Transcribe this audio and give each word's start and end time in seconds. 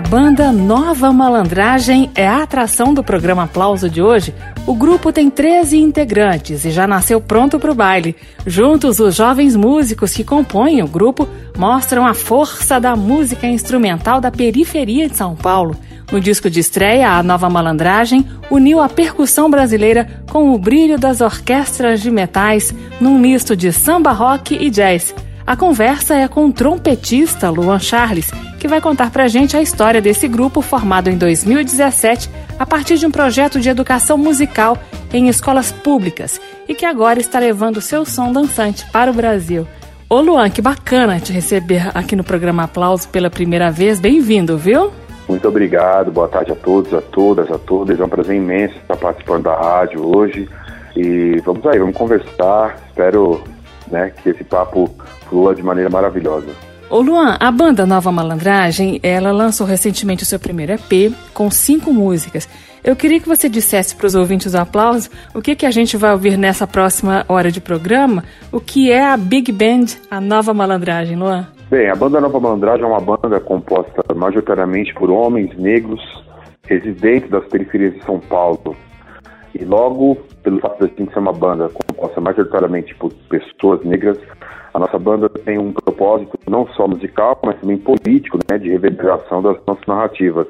A 0.00 0.02
banda 0.02 0.50
Nova 0.50 1.12
Malandragem 1.12 2.10
é 2.14 2.26
a 2.26 2.42
atração 2.42 2.94
do 2.94 3.04
programa 3.04 3.42
Aplauso 3.42 3.86
de 3.90 4.00
hoje. 4.00 4.34
O 4.66 4.74
grupo 4.74 5.12
tem 5.12 5.28
13 5.28 5.76
integrantes 5.76 6.64
e 6.64 6.70
já 6.70 6.86
nasceu 6.86 7.20
pronto 7.20 7.58
para 7.60 7.70
o 7.70 7.74
baile. 7.74 8.16
Juntos, 8.46 8.98
os 8.98 9.14
jovens 9.14 9.54
músicos 9.54 10.14
que 10.14 10.24
compõem 10.24 10.82
o 10.82 10.88
grupo 10.88 11.28
mostram 11.54 12.06
a 12.06 12.14
força 12.14 12.80
da 12.80 12.96
música 12.96 13.46
instrumental 13.46 14.22
da 14.22 14.30
periferia 14.30 15.06
de 15.06 15.18
São 15.18 15.36
Paulo. 15.36 15.76
No 16.10 16.18
disco 16.18 16.48
de 16.48 16.60
estreia, 16.60 17.10
a 17.10 17.22
Nova 17.22 17.50
Malandragem 17.50 18.26
uniu 18.50 18.80
a 18.80 18.88
percussão 18.88 19.50
brasileira 19.50 20.22
com 20.30 20.54
o 20.54 20.58
brilho 20.58 20.98
das 20.98 21.20
orquestras 21.20 22.00
de 22.00 22.10
metais 22.10 22.74
num 22.98 23.18
misto 23.18 23.54
de 23.54 23.70
samba 23.70 24.12
rock 24.12 24.56
e 24.58 24.70
jazz. 24.70 25.14
A 25.50 25.56
conversa 25.56 26.14
é 26.14 26.28
com 26.28 26.46
o 26.46 26.52
trompetista 26.52 27.50
Luan 27.50 27.80
Charles, 27.80 28.30
que 28.60 28.68
vai 28.68 28.80
contar 28.80 29.10
pra 29.10 29.26
gente 29.26 29.56
a 29.56 29.60
história 29.60 30.00
desse 30.00 30.28
grupo 30.28 30.62
formado 30.62 31.10
em 31.10 31.18
2017 31.18 32.30
a 32.56 32.64
partir 32.64 32.98
de 32.98 33.04
um 33.04 33.10
projeto 33.10 33.58
de 33.58 33.68
educação 33.68 34.16
musical 34.16 34.78
em 35.12 35.26
escolas 35.26 35.72
públicas 35.72 36.40
e 36.68 36.72
que 36.72 36.86
agora 36.86 37.18
está 37.18 37.40
levando 37.40 37.80
seu 37.80 38.04
som 38.04 38.32
dançante 38.32 38.88
para 38.92 39.10
o 39.10 39.12
Brasil. 39.12 39.66
Ô 40.08 40.20
Luan, 40.20 40.48
que 40.50 40.62
bacana 40.62 41.18
te 41.18 41.32
receber 41.32 41.90
aqui 41.96 42.14
no 42.14 42.22
programa 42.22 42.62
Aplauso 42.62 43.08
pela 43.08 43.28
primeira 43.28 43.72
vez. 43.72 43.98
Bem-vindo, 43.98 44.56
viu? 44.56 44.92
Muito 45.28 45.48
obrigado, 45.48 46.12
boa 46.12 46.28
tarde 46.28 46.52
a 46.52 46.56
todos, 46.56 46.94
a 46.94 47.00
todas, 47.00 47.50
a 47.50 47.58
todas. 47.58 47.98
É 47.98 48.04
um 48.04 48.08
prazer 48.08 48.36
imenso 48.36 48.76
estar 48.76 48.96
participando 48.96 49.42
da 49.42 49.56
rádio 49.56 50.16
hoje. 50.16 50.48
E 50.94 51.42
vamos 51.44 51.66
aí, 51.66 51.80
vamos 51.80 51.96
conversar. 51.96 52.76
Espero 52.86 53.42
né, 53.90 54.12
que 54.22 54.30
esse 54.30 54.44
papo 54.44 54.88
flua 55.30 55.54
de 55.54 55.62
maneira 55.62 55.88
maravilhosa. 55.88 56.48
Ô 56.90 57.00
Luan, 57.00 57.36
a 57.38 57.52
banda 57.52 57.86
Nova 57.86 58.10
Malandragem, 58.10 58.98
ela 59.00 59.30
lançou 59.30 59.64
recentemente 59.64 60.24
o 60.24 60.26
seu 60.26 60.40
primeiro 60.40 60.72
EP 60.72 61.14
com 61.32 61.48
cinco 61.48 61.92
músicas. 61.92 62.48
Eu 62.82 62.96
queria 62.96 63.20
que 63.20 63.28
você 63.28 63.48
dissesse 63.48 63.94
para 63.94 64.08
os 64.08 64.16
ouvintes 64.16 64.52
do 64.52 64.58
Aplauso 64.58 65.08
o 65.32 65.40
que, 65.40 65.54
que 65.54 65.66
a 65.66 65.70
gente 65.70 65.96
vai 65.96 66.10
ouvir 66.10 66.36
nessa 66.36 66.66
próxima 66.66 67.24
hora 67.28 67.50
de 67.50 67.60
programa, 67.60 68.24
o 68.50 68.58
que 68.58 68.90
é 68.90 69.04
a 69.04 69.16
Big 69.16 69.52
Band, 69.52 69.86
a 70.10 70.20
Nova 70.20 70.52
Malandragem, 70.52 71.16
Luan? 71.16 71.46
Bem, 71.70 71.88
a 71.88 71.94
banda 71.94 72.20
Nova 72.20 72.40
Malandragem 72.40 72.84
é 72.84 72.88
uma 72.88 73.00
banda 73.00 73.38
composta 73.38 74.02
majoritariamente 74.12 74.92
por 74.94 75.10
homens 75.10 75.56
negros 75.56 76.00
residentes 76.64 77.30
das 77.30 77.44
periferias 77.44 77.94
de 77.94 78.04
São 78.04 78.18
Paulo. 78.18 78.74
E 79.54 79.64
logo, 79.64 80.16
pelo 80.42 80.58
fato 80.58 80.78
de 80.78 80.84
a 80.84 80.96
gente 80.96 81.12
ser 81.12 81.20
uma 81.20 81.32
banda 81.32 81.68
composta 82.00 82.20
majoritariamente 82.20 82.94
por 82.94 83.12
pessoas 83.28 83.84
negras, 83.84 84.18
a 84.72 84.78
nossa 84.78 84.98
banda 84.98 85.28
tem 85.28 85.58
um 85.58 85.72
propósito 85.72 86.38
não 86.48 86.66
só 86.68 86.88
musical, 86.88 87.38
mas 87.44 87.60
também 87.60 87.76
político, 87.76 88.38
né, 88.50 88.58
de 88.58 88.70
reverberação 88.70 89.42
das 89.42 89.58
nossas 89.66 89.86
narrativas. 89.86 90.46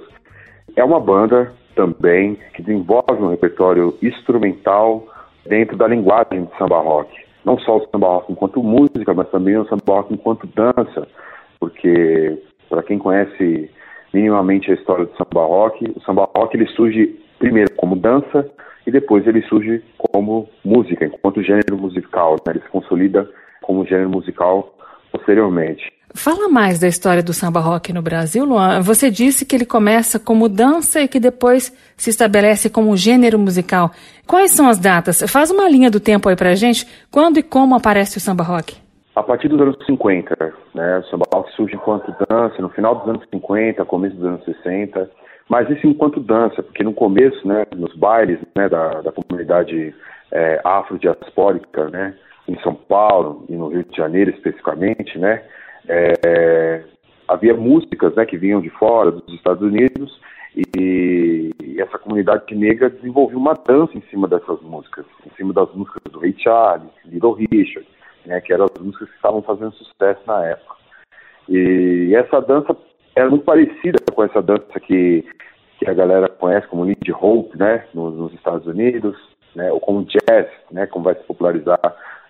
É 0.76 0.84
uma 0.84 1.00
banda 1.00 1.52
também 1.74 2.38
que 2.54 2.62
desenvolve 2.62 3.20
um 3.20 3.30
repertório 3.30 3.96
instrumental 4.00 5.04
dentro 5.46 5.76
da 5.76 5.88
linguagem 5.88 6.44
de 6.44 6.58
samba 6.58 6.80
rock. 6.80 7.10
Não 7.44 7.58
só 7.58 7.78
o 7.78 7.88
samba 7.90 8.06
rock 8.06 8.30
enquanto 8.30 8.62
música, 8.62 9.12
mas 9.12 9.28
também 9.30 9.56
o 9.56 9.66
samba 9.66 9.82
rock 9.88 10.14
enquanto 10.14 10.46
dança, 10.54 11.08
porque 11.58 12.38
para 12.68 12.82
quem 12.82 12.98
conhece 12.98 13.68
minimamente 14.12 14.70
a 14.70 14.74
história 14.74 15.06
do 15.06 15.16
samba 15.16 15.44
rock, 15.46 15.92
o 15.96 16.00
samba 16.02 16.28
rock 16.36 16.56
ele 16.56 16.66
surge 16.68 17.18
primeiro 17.38 17.72
como 17.74 17.96
dança 17.96 18.48
e 18.86 18.90
depois 18.90 19.26
ele 19.26 19.42
surge 19.42 19.82
como 19.96 20.48
música, 20.64 21.04
enquanto 21.04 21.42
gênero 21.42 21.76
musical. 21.76 22.36
Né? 22.46 22.54
Ele 22.54 22.60
se 22.60 22.68
consolida 22.68 23.28
como 23.62 23.86
gênero 23.86 24.10
musical 24.10 24.74
posteriormente. 25.12 25.90
Fala 26.14 26.48
mais 26.48 26.80
da 26.80 26.88
história 26.88 27.22
do 27.22 27.32
samba 27.32 27.60
rock 27.60 27.92
no 27.92 28.02
Brasil, 28.02 28.44
Luan. 28.44 28.80
Você 28.80 29.10
disse 29.10 29.46
que 29.46 29.54
ele 29.54 29.64
começa 29.64 30.18
como 30.18 30.48
dança 30.48 31.00
e 31.00 31.08
que 31.08 31.20
depois 31.20 31.72
se 31.96 32.10
estabelece 32.10 32.68
como 32.68 32.96
gênero 32.96 33.38
musical. 33.38 33.92
Quais 34.26 34.50
são 34.50 34.68
as 34.68 34.78
datas? 34.78 35.22
Faz 35.28 35.52
uma 35.52 35.68
linha 35.68 35.88
do 35.90 36.00
tempo 36.00 36.28
aí 36.28 36.34
pra 36.34 36.54
gente. 36.56 36.84
Quando 37.12 37.38
e 37.38 37.42
como 37.42 37.76
aparece 37.76 38.18
o 38.18 38.20
samba 38.20 38.42
rock? 38.42 38.76
A 39.14 39.22
partir 39.22 39.48
dos 39.48 39.60
anos 39.60 39.76
50, 39.86 40.52
né? 40.74 40.98
O 40.98 41.04
samba 41.04 41.26
rock 41.32 41.52
surge 41.54 41.76
enquanto 41.76 42.12
dança, 42.28 42.60
no 42.60 42.70
final 42.70 42.96
dos 42.96 43.08
anos 43.08 43.24
50, 43.32 43.84
começo 43.84 44.16
dos 44.16 44.24
anos 44.24 44.44
60. 44.44 45.10
Mas 45.50 45.68
isso 45.68 45.84
enquanto 45.84 46.20
dança, 46.20 46.62
porque 46.62 46.84
no 46.84 46.94
começo, 46.94 47.46
né, 47.46 47.66
nos 47.74 47.92
bailes 47.96 48.38
né, 48.56 48.68
da, 48.68 49.00
da 49.00 49.10
comunidade 49.10 49.92
é, 50.30 50.60
afrodiaspórica, 50.62 51.90
né, 51.90 52.14
em 52.46 52.56
São 52.60 52.72
Paulo 52.72 53.44
e 53.48 53.56
no 53.56 53.66
Rio 53.66 53.82
de 53.82 53.96
Janeiro 53.96 54.30
especificamente, 54.30 55.18
né, 55.18 55.42
é, 55.88 56.84
havia 57.26 57.52
músicas 57.52 58.14
né, 58.14 58.24
que 58.24 58.38
vinham 58.38 58.60
de 58.60 58.70
fora, 58.70 59.10
dos 59.10 59.34
Estados 59.34 59.60
Unidos, 59.60 60.20
e, 60.54 61.50
e, 61.60 61.80
essa 61.80 61.98
comunidade 61.98 62.54
negra 62.54 62.88
desenvolveu 62.88 63.38
uma 63.38 63.54
dança 63.54 63.98
em 63.98 64.02
cima 64.02 64.28
dessas 64.28 64.62
músicas, 64.62 65.04
em 65.26 65.34
cima 65.36 65.52
das 65.52 65.72
músicas 65.74 66.12
do 66.12 66.20
Ray 66.20 66.34
Charles, 66.38 66.90
Little 67.04 67.32
Richard, 67.32 67.88
né, 68.24 68.40
que 68.40 68.52
eram 68.52 68.66
as 68.66 68.80
músicas 68.80 69.08
que 69.08 69.16
estavam 69.16 69.42
fazendo 69.42 69.72
sucesso 69.72 70.20
na 70.28 70.46
época. 70.46 70.76
E 71.48 72.14
essa 72.14 72.40
dança 72.40 72.76
era 73.14 73.28
muito 73.28 73.44
parecida 73.44 73.98
com 74.12 74.24
essa 74.24 74.40
dança 74.40 74.80
que, 74.80 75.24
que 75.78 75.88
a 75.88 75.94
galera 75.94 76.28
conhece 76.28 76.66
como 76.68 76.84
Lindy 76.84 77.12
Hope, 77.12 77.56
né, 77.58 77.84
nos, 77.94 78.14
nos 78.14 78.32
Estados 78.34 78.66
Unidos, 78.66 79.16
né, 79.54 79.70
ou 79.72 79.80
como 79.80 80.04
jazz, 80.04 80.48
né, 80.70 80.86
como 80.86 81.04
vai 81.04 81.14
se 81.14 81.24
popularizar 81.24 81.80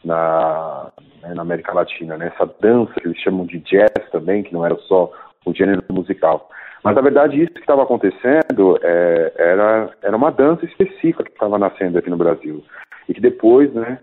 na, 0.05 0.91
né, 1.23 1.35
na 1.35 1.43
América 1.43 1.73
Latina, 1.73 2.17
né? 2.17 2.33
essa 2.35 2.51
dança 2.61 2.93
que 2.95 3.07
eles 3.07 3.19
chamam 3.19 3.47
de 3.47 3.59
jazz 3.61 4.11
também, 4.11 4.43
que 4.43 4.53
não 4.53 4.65
era 4.65 4.77
só 4.89 5.11
o 5.45 5.55
gênero 5.55 5.83
musical. 5.91 6.49
Mas 6.83 6.95
na 6.95 7.03
verdade 7.03 7.43
isso 7.43 7.53
que 7.53 7.61
estava 7.61 7.83
acontecendo 7.83 8.79
é, 8.83 9.33
era, 9.37 9.91
era 10.03 10.17
uma 10.17 10.31
dança 10.31 10.65
específica 10.65 11.25
que 11.25 11.31
estava 11.31 11.59
nascendo 11.59 11.99
aqui 11.99 12.09
no 12.09 12.17
Brasil 12.17 12.65
e 13.09 13.15
que 13.15 13.21
depois, 13.21 13.73
né, 13.75 13.99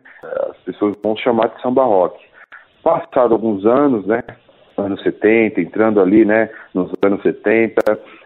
as 0.50 0.58
pessoas 0.58 0.96
vão 1.04 1.16
chamar 1.16 1.48
de 1.50 1.62
samba 1.62 1.84
rock. 1.84 2.24
Passado 2.84 3.34
alguns 3.34 3.66
anos, 3.66 4.06
né, 4.06 4.22
anos 4.78 5.02
70, 5.02 5.60
entrando 5.62 6.00
ali, 6.00 6.24
né, 6.24 6.50
nos 6.74 6.92
anos 7.04 7.22
70, 7.22 7.82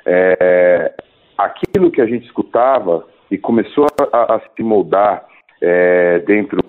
é, 0.06 0.94
aquilo 1.38 1.92
que 1.92 2.02
a 2.02 2.06
gente 2.06 2.26
escutava 2.26 3.06
e 3.30 3.38
começou 3.38 3.88
a, 4.12 4.36
a 4.36 4.40
se 4.40 4.62
moldar 4.62 5.26
é, 5.62 6.20
dentro 6.20 6.60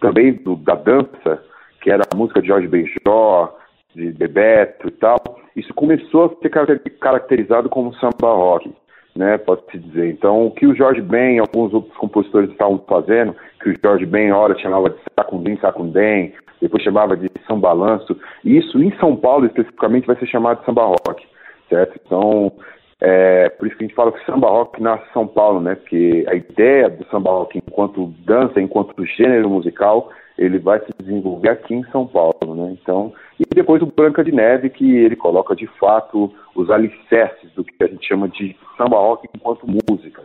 também 0.00 0.34
do, 0.34 0.56
da 0.56 0.74
dança, 0.74 1.42
que 1.80 1.90
era 1.90 2.02
a 2.12 2.16
música 2.16 2.40
de 2.40 2.48
Jorge 2.48 2.68
Benjó, 2.68 3.56
de 3.94 4.12
Bebeto 4.12 4.88
e 4.88 4.90
tal, 4.92 5.16
isso 5.54 5.72
começou 5.72 6.26
a 6.26 6.42
ser 6.42 6.50
caracterizado 6.98 7.70
como 7.70 7.94
samba 7.94 8.32
rock, 8.32 8.70
né, 9.16 9.38
pode-se 9.38 9.78
dizer. 9.78 10.10
Então, 10.10 10.46
o 10.46 10.50
que 10.50 10.66
o 10.66 10.74
Jorge 10.74 11.00
Ben 11.00 11.36
e 11.36 11.38
alguns 11.38 11.72
outros 11.72 11.96
compositores 11.96 12.50
estavam 12.50 12.78
fazendo, 12.88 13.34
que 13.62 13.70
o 13.70 13.74
Jorge 13.82 14.06
Ben, 14.06 14.32
hora 14.32 14.58
chamava 14.58 14.90
de 14.90 14.96
Sacundim, 15.14 15.56
Sacundem, 15.56 16.34
depois 16.60 16.82
chamava 16.82 17.16
de 17.16 17.30
samba 17.46 17.68
balanço, 17.68 18.16
isso 18.44 18.82
em 18.82 18.94
São 18.98 19.16
Paulo 19.16 19.46
especificamente 19.46 20.06
vai 20.06 20.16
ser 20.16 20.26
chamado 20.26 20.60
de 20.60 20.66
samba 20.66 20.84
rock, 20.84 21.26
certo? 21.68 22.00
Então, 22.04 22.52
é, 23.00 23.48
por 23.50 23.66
isso 23.66 23.76
que 23.76 23.84
a 23.84 23.86
gente 23.86 23.96
fala 23.96 24.12
que 24.12 24.24
samba 24.24 24.48
rock 24.48 24.82
nasce 24.82 25.04
em 25.10 25.12
São 25.12 25.26
Paulo, 25.26 25.60
né? 25.60 25.74
Porque 25.74 26.24
a 26.28 26.34
ideia 26.34 26.88
do 26.88 27.04
samba 27.06 27.30
rock 27.30 27.58
enquanto 27.58 28.14
dança, 28.24 28.60
enquanto 28.60 29.04
gênero 29.04 29.50
musical, 29.50 30.10
ele 30.38 30.58
vai 30.58 30.80
se 30.80 30.92
desenvolver 30.98 31.48
aqui 31.48 31.74
em 31.74 31.84
São 31.84 32.06
Paulo, 32.06 32.54
né? 32.54 32.76
Então, 32.80 33.12
e 33.38 33.44
depois 33.54 33.82
o 33.82 33.86
Branca 33.86 34.22
de 34.22 34.32
Neve, 34.32 34.70
que 34.70 34.96
ele 34.96 35.16
coloca 35.16 35.54
de 35.54 35.66
fato 35.78 36.32
os 36.54 36.70
alicerces 36.70 37.50
do 37.52 37.64
que 37.64 37.82
a 37.82 37.86
gente 37.86 38.06
chama 38.06 38.28
de 38.28 38.56
samba 38.76 38.98
rock 38.98 39.26
enquanto 39.34 39.66
música, 39.66 40.22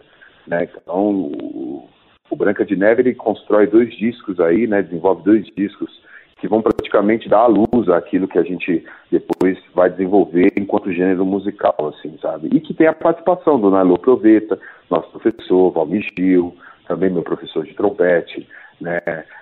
né? 0.48 0.68
Então, 0.81 1.31
o, 1.31 1.88
o 2.30 2.36
Branca 2.36 2.66
de 2.66 2.75
Neve 2.75 3.02
ele 3.02 3.16
constrói 3.16 3.68
dois 3.68 3.96
discos 3.98 4.40
aí, 4.40 4.68
né? 4.68 4.81
Desenvolve 4.81 5.24
dois 5.24 5.46
discos 5.56 6.02
que 6.42 6.48
vão 6.48 6.62
praticamente 6.62 7.30
dar 7.30 7.42
à 7.42 7.48
luz 7.48 7.88
àquilo 7.88 8.28
que 8.28 8.40
a 8.40 8.44
gente 8.44 8.84
depois 9.12 9.60
vai 9.75 9.92
desenvolver 9.92 10.52
enquanto 10.58 10.92
gênero 10.92 11.24
musical, 11.24 11.75
assim, 11.80 12.18
sabe? 12.19 12.50
E 12.52 12.60
que 12.60 12.74
tem 12.74 12.88
a 12.88 12.94
participação 12.94 13.62
do 13.62 13.69
Nalo 13.69 13.98
Proveta, 14.00 14.60
nosso 14.90 15.08
professor, 15.12 15.72
Valmir 15.72 16.04
Gil, 16.18 16.56
também 16.88 17.12
meu 17.12 17.22
professor 17.22 17.63
de 17.63 17.75
trompete, 17.75 18.48
né, 18.81 19.00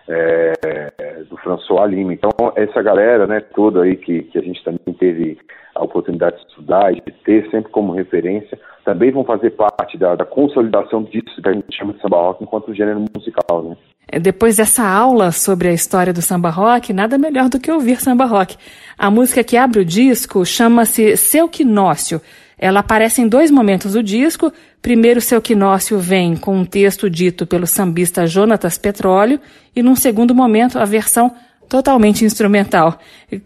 é, 0.07 1.23
do 1.29 1.37
François 1.37 1.89
Lima. 1.89 2.13
Então, 2.13 2.31
essa 2.55 2.81
galera 2.81 3.25
né, 3.25 3.39
toda 3.55 3.83
aí 3.83 3.95
que, 3.95 4.23
que 4.23 4.37
a 4.37 4.41
gente 4.41 4.63
também 4.63 4.93
teve 4.99 5.37
a 5.75 5.83
oportunidade 5.83 6.35
de 6.35 6.47
estudar 6.47 6.91
e 6.91 7.01
de 7.01 7.11
ter 7.23 7.49
sempre 7.49 7.71
como 7.71 7.93
referência, 7.93 8.59
também 8.83 9.11
vão 9.11 9.23
fazer 9.23 9.51
parte 9.51 9.97
da, 9.97 10.15
da 10.15 10.25
consolidação 10.25 11.03
disso 11.03 11.41
que 11.41 11.47
a 11.47 11.53
gente 11.53 11.75
chama 11.75 11.93
de 11.93 12.01
samba 12.01 12.17
rock 12.17 12.43
enquanto 12.43 12.73
gênero 12.73 13.03
musical. 13.15 13.63
Né? 13.63 13.77
É, 14.11 14.19
depois 14.19 14.57
dessa 14.57 14.83
aula 14.83 15.31
sobre 15.31 15.69
a 15.69 15.73
história 15.73 16.11
do 16.11 16.21
samba 16.21 16.49
rock, 16.49 16.91
nada 16.91 17.17
melhor 17.17 17.47
do 17.49 17.59
que 17.59 17.71
ouvir 17.71 18.01
samba 18.01 18.25
rock. 18.25 18.57
A 18.97 19.09
música 19.09 19.43
que 19.43 19.55
abre 19.55 19.79
o 19.79 19.85
disco 19.85 20.45
chama-se 20.45 21.15
Seu 21.15 21.47
Quinócio. 21.47 22.19
Ela 22.59 22.81
aparece 22.81 23.21
em 23.21 23.27
dois 23.27 23.49
momentos 23.49 23.93
do 23.93 24.03
disco. 24.03 24.51
Primeiro, 24.81 25.21
seu 25.21 25.41
quinócio 25.41 25.97
vem 25.97 26.35
com 26.35 26.55
um 26.57 26.65
texto 26.65 27.09
dito 27.09 27.47
pelo 27.47 27.65
sambista 27.65 28.27
Jonatas 28.27 28.77
Petróleo 28.77 29.39
e, 29.75 29.81
num 29.81 29.95
segundo 29.95 30.35
momento, 30.35 30.77
a 30.77 30.85
versão 30.85 31.33
totalmente 31.69 32.25
instrumental. 32.25 32.95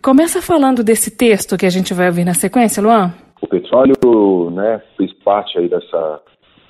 Começa 0.01 0.41
falando 0.41 0.83
desse 0.83 1.15
texto 1.15 1.57
que 1.57 1.65
a 1.65 1.69
gente 1.69 1.93
vai 1.93 2.07
ouvir 2.07 2.25
na 2.25 2.33
sequência, 2.33 2.81
Luan. 2.81 3.13
O 3.41 3.47
Petróleo 3.47 4.49
né, 4.51 4.81
fez 4.97 5.13
parte 5.23 5.59
aí 5.59 5.67
dessa, 5.67 6.21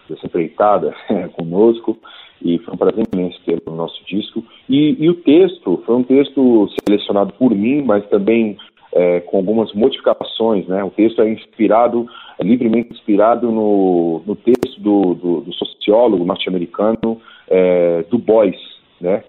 dessa 0.09 0.25
empreitada 0.25 0.93
conosco 1.37 1.97
e 2.43 2.59
foi 2.59 2.73
um 2.73 2.77
prazer 2.77 3.05
imenso 3.13 3.39
ter 3.45 3.61
o 3.65 3.71
nosso 3.71 4.03
disco. 4.05 4.43
E, 4.67 4.97
e, 4.99 5.09
o 5.09 5.15
texto 5.15 5.81
foi 5.85 5.95
um 5.95 6.03
texto 6.03 6.67
selecionado 6.83 7.31
por 7.33 7.55
mim, 7.55 7.81
mas 7.83 8.05
também 8.09 8.57
é, 8.93 9.19
com 9.21 9.37
algumas 9.37 9.73
modificações. 9.73 10.67
Né? 10.67 10.83
O 10.83 10.91
texto 10.91 11.21
é 11.21 11.29
inspirado 11.29 12.07
é 12.39 12.43
livremente 12.43 12.91
inspirado 12.91 13.51
no, 13.51 14.23
no 14.25 14.35
texto 14.35 14.79
do, 14.79 15.13
do, 15.13 15.41
do 15.41 15.53
sociólogo 15.53 16.25
norte-americano 16.25 17.21
é, 17.47 18.03
Du 18.09 18.17
Bois, 18.17 18.55
né? 18.99 19.23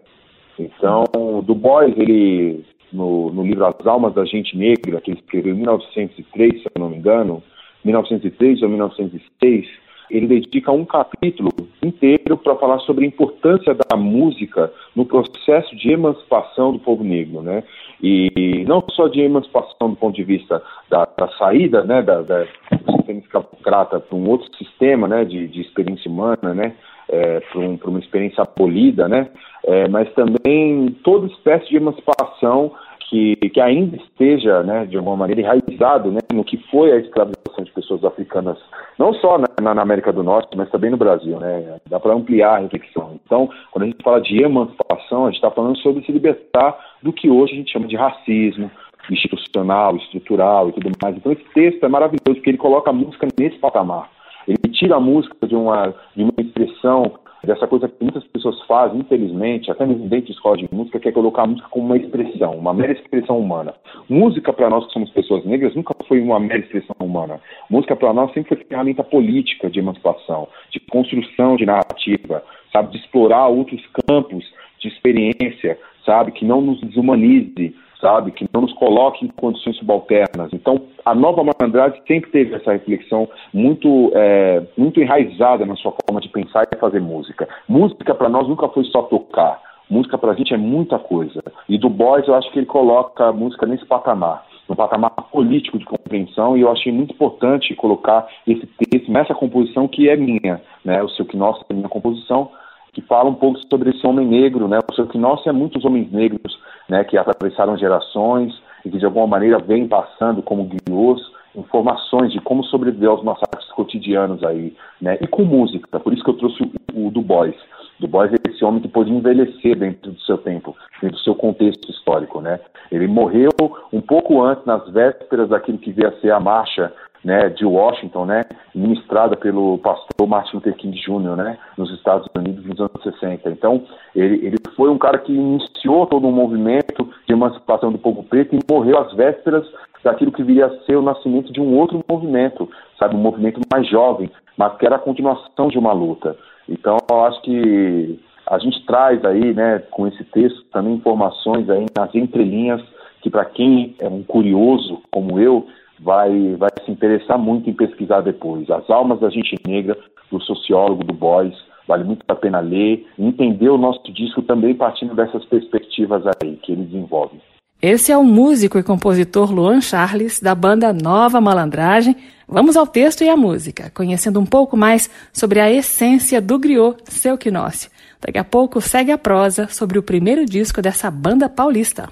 Então, 0.58 1.05
Du 1.44 1.55
Bois, 1.55 1.93
ele, 1.99 2.64
no, 2.93 3.31
no, 3.31 3.43
livro 3.43 3.66
As 3.66 3.87
Almas 3.87 4.14
da 4.14 4.25
Gente 4.25 4.56
Negra, 4.56 5.00
que 5.00 5.11
ele 5.11 5.19
escreveu 5.19 5.52
em 5.52 5.58
1903, 5.58 6.62
se 6.62 6.69
eu 6.75 6.81
não 6.81 6.90
me 6.90 6.96
engano, 6.96 7.43
1903 7.84 8.62
ou 8.62 8.69
1906, 8.69 9.66
ele 10.11 10.26
dedica 10.26 10.70
um 10.70 10.84
capítulo 10.84 11.50
inteiro 11.82 12.37
para 12.37 12.55
falar 12.56 12.78
sobre 12.81 13.05
a 13.05 13.08
importância 13.08 13.75
da 13.75 13.96
música 13.96 14.72
no 14.94 15.05
processo 15.05 15.75
de 15.76 15.90
emancipação 15.90 16.72
do 16.72 16.78
povo 16.78 17.02
negro, 17.02 17.43
né? 17.43 17.64
E 18.06 18.66
não 18.68 18.84
só 18.90 19.08
de 19.08 19.22
emancipação 19.22 19.88
do 19.88 19.96
ponto 19.96 20.14
de 20.14 20.24
vista 20.24 20.62
da, 20.90 21.08
da 21.16 21.26
saída, 21.38 21.82
né, 21.84 22.02
da, 22.02 22.20
da, 22.20 22.40
do 22.42 22.92
sistema 22.98 23.18
escravocrata 23.20 23.98
para 23.98 24.14
um 24.14 24.28
outro 24.28 24.46
sistema, 24.58 25.08
né, 25.08 25.24
de, 25.24 25.48
de 25.48 25.62
experiência 25.62 26.10
humana, 26.10 26.52
né, 26.52 26.74
é, 27.08 27.40
para 27.40 27.60
um, 27.60 27.78
uma 27.86 27.98
experiência 27.98 28.42
abolida, 28.42 29.08
né, 29.08 29.30
é, 29.64 29.88
mas 29.88 30.12
também 30.12 30.94
toda 31.02 31.28
espécie 31.28 31.70
de 31.70 31.78
emancipação 31.78 32.72
que, 33.14 33.37
que 33.50 33.61
ainda 33.61 33.96
esteja, 33.96 34.64
né, 34.64 34.87
de 34.87 34.96
alguma 34.96 35.16
maneira, 35.16 35.40
enraizado 35.40 36.11
né, 36.11 36.19
no 36.32 36.43
que 36.43 36.56
foi 36.70 36.90
a 36.90 36.96
escravização 36.96 37.62
de 37.62 37.70
pessoas 37.70 38.05
africanas, 38.05 38.58
não 38.99 39.14
só 39.14 39.38
na, 39.38 39.75
na 39.75 39.82
América 39.82 40.12
do 40.12 40.25
Norte, 40.25 40.56
mas 40.56 40.69
também 40.70 40.90
no 40.90 40.96
Brasil. 40.96 41.38
Né, 41.38 41.78
dá 41.88 42.00
para 42.00 42.12
ampliar 42.12 42.56
a 42.56 42.58
reflexão. 42.58 43.20
Então, 43.25 43.49
quando 43.70 43.84
a 43.84 43.87
gente 43.87 44.02
fala 44.02 44.20
de 44.20 44.43
emancipação, 44.43 45.25
a 45.25 45.26
gente 45.26 45.37
está 45.37 45.50
falando 45.50 45.78
sobre 45.78 46.05
se 46.05 46.11
libertar 46.11 46.76
do 47.02 47.12
que 47.12 47.31
hoje 47.31 47.52
a 47.52 47.56
gente 47.56 47.72
chama 47.72 47.87
de 47.87 47.96
racismo, 47.96 48.69
institucional, 49.08 49.96
estrutural 49.96 50.70
e 50.70 50.72
tudo 50.72 50.90
mais. 51.00 51.16
Então, 51.16 51.31
esse 51.31 51.44
texto 51.55 51.84
é 51.84 51.88
maravilhoso, 51.88 52.34
porque 52.34 52.50
ele 52.50 52.58
coloca 52.58 52.90
a 52.90 52.94
música 52.94 53.28
nesse 53.38 53.58
patamar. 53.58 54.11
Ele 54.49 54.58
tira 54.72 54.96
a 54.96 55.00
música 55.00 55.46
de 55.46 55.55
uma, 55.55 55.94
de 56.16 56.25
uma 56.25 56.32
expressão 56.38 57.12
dessa 57.44 57.67
coisa 57.67 57.88
que 57.88 58.02
muitas 58.02 58.25
pessoas 58.25 58.61
fazem, 58.67 59.00
infelizmente, 59.00 59.70
até 59.70 59.87
mesmo 59.87 60.08
dentro 60.08 60.26
de 60.26 60.32
escola 60.32 60.56
de 60.56 60.69
música, 60.73 60.99
que 60.99 61.08
é 61.08 61.12
colocar 61.12 61.43
a 61.43 61.46
música 61.46 61.69
como 61.70 61.87
uma 61.87 61.96
expressão, 61.96 62.56
uma 62.56 62.75
mera 62.75 62.93
expressão 62.93 63.38
humana. 63.38 63.75
Música, 64.08 64.52
para 64.52 64.70
nós 64.70 64.87
que 64.87 64.93
somos 64.93 65.11
pessoas 65.11 65.44
negras, 65.44 65.75
nunca 65.75 65.94
foi 66.06 66.20
uma 66.20 66.38
mera 66.41 66.61
expressão 66.61 66.96
humana. 67.00 67.41
Música, 67.70 67.96
para 67.96 68.12
nós, 68.12 68.32
sempre 68.32 68.56
foi 68.56 68.64
ferramenta 68.64 69.02
política 69.02 69.70
de 69.70 69.79
emancipação, 69.79 70.49
de 70.70 70.81
construção 70.81 71.56
de 71.56 71.67
narrativa, 71.67 72.43
sabe, 72.73 72.93
de 72.93 72.99
explorar 72.99 73.49
outros 73.49 73.82
campos 74.06 74.44
de 74.81 74.88
experiência, 74.88 75.79
sabe, 76.05 76.32
que 76.32 76.44
não 76.44 76.61
nos 76.61 76.81
desumanize, 76.81 77.75
sabe? 78.04 78.32
Que 78.32 78.46
não 78.52 78.60
nos 78.60 78.74
coloque 78.74 79.24
em 79.24 79.28
condições 79.28 79.78
subalternas. 79.78 80.52
Então, 80.52 80.82
a 81.06 81.14
nova 81.14 81.42
malandragem 81.42 82.02
sempre 82.06 82.30
teve 82.30 82.54
essa 82.54 82.72
reflexão 82.72 83.26
muito, 83.52 84.12
é, 84.14 84.62
muito 84.76 85.00
enraizada 85.00 85.64
na 85.64 85.74
sua 85.76 85.94
forma 86.04 86.20
de 86.20 86.28
pensar 86.28 86.66
e 86.70 86.76
fazer 86.76 87.00
música. 87.00 87.48
Música 87.66 88.14
para 88.14 88.28
nós 88.28 88.46
nunca 88.46 88.68
foi 88.68 88.84
só 88.84 89.02
tocar. 89.04 89.58
Música 89.88 90.18
para 90.18 90.32
a 90.32 90.34
gente 90.34 90.52
é 90.52 90.58
muita 90.58 90.98
coisa. 90.98 91.42
E 91.66 91.78
do 91.78 91.88
Boys 91.88 92.28
eu 92.28 92.34
acho 92.34 92.50
que 92.52 92.58
ele 92.58 92.66
coloca 92.66 93.24
a 93.24 93.32
música 93.32 93.64
nesse 93.64 93.86
patamar, 93.86 94.44
no 94.68 94.76
patamar 94.76 95.10
político 95.32 95.78
de 95.78 95.84
compreensão, 95.86 96.56
e 96.56 96.60
eu 96.60 96.70
achei 96.70 96.92
muito 96.92 97.14
importante 97.14 97.74
colocar 97.74 98.26
esse 98.46 98.66
texto 98.66 99.10
nessa 99.10 99.34
composição 99.34 99.88
que 99.88 100.10
é 100.10 100.16
minha, 100.16 100.60
né? 100.84 101.02
O 101.02 101.08
seu 101.10 101.24
que 101.24 101.36
nossa 101.36 101.64
é 101.70 101.74
minha 101.74 101.88
composição, 101.88 102.50
que 102.94 103.02
fala 103.02 103.29
um 103.29 103.35
pouco 103.35 103.58
sobre 103.69 103.91
esse 103.91 104.06
homem 104.06 104.26
negro, 104.26 104.69
né? 104.69 104.79
O 104.79 105.06
que 105.06 105.19
nossa 105.19 105.50
é 105.50 105.52
muitos 105.52 105.85
homens 105.85 106.11
negros 106.12 106.58
né, 106.88 107.02
que 107.05 107.19
atravessaram 107.19 107.76
gerações 107.76 108.55
e 108.85 108.91
que 108.91 108.99
de 108.99 109.05
alguma 109.05 109.26
maneira 109.26 109.58
vêm 109.58 109.88
passando 109.88 110.43
como 110.43 110.64
guiôs 110.64 111.20
informações 111.56 112.32
de 112.32 112.41
como 112.41 112.64
sobreviver 112.64 113.08
aos 113.08 113.23
massacres 113.23 113.70
cotidianos 113.73 114.43
aí, 114.43 114.75
né, 115.00 115.19
e 115.20 115.26
com 115.26 115.44
música. 115.44 116.00
Por 116.00 116.12
isso 116.12 116.25
que 116.25 116.31
eu 116.31 116.37
trouxe 116.37 116.62
o, 116.93 117.06
o 117.06 117.11
Du 117.11 117.23
Bois. 117.23 117.55
Du 118.00 118.08
Bois 118.08 118.32
é 118.32 118.37
esse 118.50 118.64
homem 118.64 118.81
que 118.81 118.88
pôde 118.88 119.12
envelhecer 119.12 119.79
dentro 119.79 120.12
do 120.12 120.20
seu 120.23 120.37
tempo, 120.38 120.76
dentro 121.00 121.17
do 121.17 121.23
seu 121.23 121.35
contexto 121.35 121.90
histórico, 121.90 122.40
né. 122.40 122.58
Ele 122.90 123.06
morreu 123.06 123.50
um 123.93 124.00
pouco 124.00 124.43
antes, 124.43 124.64
nas 124.64 124.88
vésperas 124.90 125.49
daquilo 125.49 125.79
que 125.79 125.93
veio 125.93 126.08
a 126.08 126.20
ser 126.20 126.32
a 126.32 126.40
marcha 126.40 126.93
né, 127.25 127.49
de 127.49 127.65
Washington, 127.65 128.26
né, 128.26 128.43
ministrada 128.75 129.37
pelo 129.37 129.79
pastor 129.79 130.26
Martin 130.29 130.56
Luther 130.56 130.75
King 130.75 130.97
Jr., 131.00 131.37
né, 131.37 131.59
nos 131.76 131.91
Estados 131.93 132.29
Unidos 132.37 132.65
nos 132.67 132.79
anos 132.79 133.03
60. 133.03 133.50
Então, 133.50 133.82
ele, 134.15 134.47
ele 134.47 134.56
foi 134.76 134.91
um 134.91 134.99
cara 134.99 135.19
que 135.19 135.32
iniciou 135.32 136.06
todo 136.06 136.26
um 136.26 136.32
movimento 136.32 137.09
de 137.26 137.32
emancipação 137.32 137.91
do 137.91 137.99
povo 137.99 138.23
preto 138.25 138.55
e 138.55 138.61
morreu 138.71 138.99
às 138.99 139.12
vésperas 139.15 139.67
daquilo 140.03 140.32
que 140.32 140.43
viria 140.43 140.67
a 140.67 140.79
ser 140.85 140.97
o 140.97 141.03
nascimento 141.03 141.50
de 141.53 141.61
um 141.61 141.75
outro 141.79 142.05
movimento, 142.09 142.69
sabe, 142.99 143.17
um 143.17 143.21
movimento 143.21 143.61
mais 143.73 143.88
jovem, 143.88 144.31
mas 144.56 144.76
que 144.76 144.85
era 144.85 144.97
a 144.97 145.00
continuação 145.00 145.69
de 145.69 145.79
uma 145.79 145.93
luta. 145.93 146.37
Então, 146.69 146.99
eu 147.11 147.25
acho 147.25 147.41
que 147.43 148.21
a 148.47 148.59
gente 148.59 148.85
traz 148.85 149.25
aí, 149.25 149.55
né, 149.55 149.79
com 149.91 150.06
esse 150.06 150.23
texto 150.25 150.62
também 150.71 150.94
informações 150.94 151.69
aí 151.71 151.87
nas 151.97 152.15
entrelinhas 152.15 152.82
que 153.23 153.31
para 153.31 153.47
quem 153.47 153.97
é 153.99 154.06
um 154.06 154.23
curioso 154.23 155.00
como 155.11 155.41
eu, 155.41 155.67
vai, 156.00 156.56
vai 156.56 156.70
se 156.85 156.91
interessar 156.91 157.38
muito 157.38 157.69
em 157.69 157.75
pesquisar 157.75 158.20
depois. 158.20 158.69
As 158.70 158.88
Almas 158.91 159.20
da 159.20 159.31
Gente 159.31 159.56
Negra, 159.67 159.96
do 160.31 160.41
sociólogo 160.43 161.05
do 161.05 161.14
Boys, 161.14 161.55
vale 161.87 162.05
muito 162.05 162.25
a 162.29 162.35
pena 162.35 162.61
ler 162.61 163.06
e 163.18 163.26
entender 163.26 163.68
o 163.68 163.78
nosso 163.78 164.12
disco 164.12 164.42
também 164.42 164.75
partindo 164.75 165.14
dessas 165.14 165.45
perspectivas 165.45 166.23
aí 166.26 166.57
que 166.57 166.73
ele 166.73 166.85
desenvolve. 166.85 167.38
Esse 167.83 168.11
é 168.11 168.16
o 168.16 168.25
músico 168.25 168.78
e 168.78 168.83
compositor 168.83 169.52
Luan 169.52 169.80
Charles, 169.80 170.40
da 170.40 170.54
banda 170.54 170.90
Nova 170.92 171.38
Malandragem. 171.40 172.16
Vamos 172.49 172.76
ao 172.76 172.87
texto 172.87 173.23
e 173.23 173.28
à 173.28 173.37
música, 173.37 173.90
conhecendo 173.95 174.40
um 174.40 174.47
pouco 174.47 174.76
mais 174.76 175.11
sobre 175.33 175.61
a 175.61 175.71
essência 175.71 176.40
do 176.40 176.59
griot 176.59 176.97
Seu 177.04 177.37
Quinócio. 177.37 177.90
Daqui 178.21 178.38
a 178.38 178.45
pouco 178.45 178.80
segue 178.80 179.12
a 179.12 179.18
prosa 179.18 179.68
sobre 179.68 179.99
o 179.99 180.02
primeiro 180.02 180.47
disco 180.47 180.80
dessa 180.80 181.11
banda 181.11 181.47
paulista. 181.47 182.09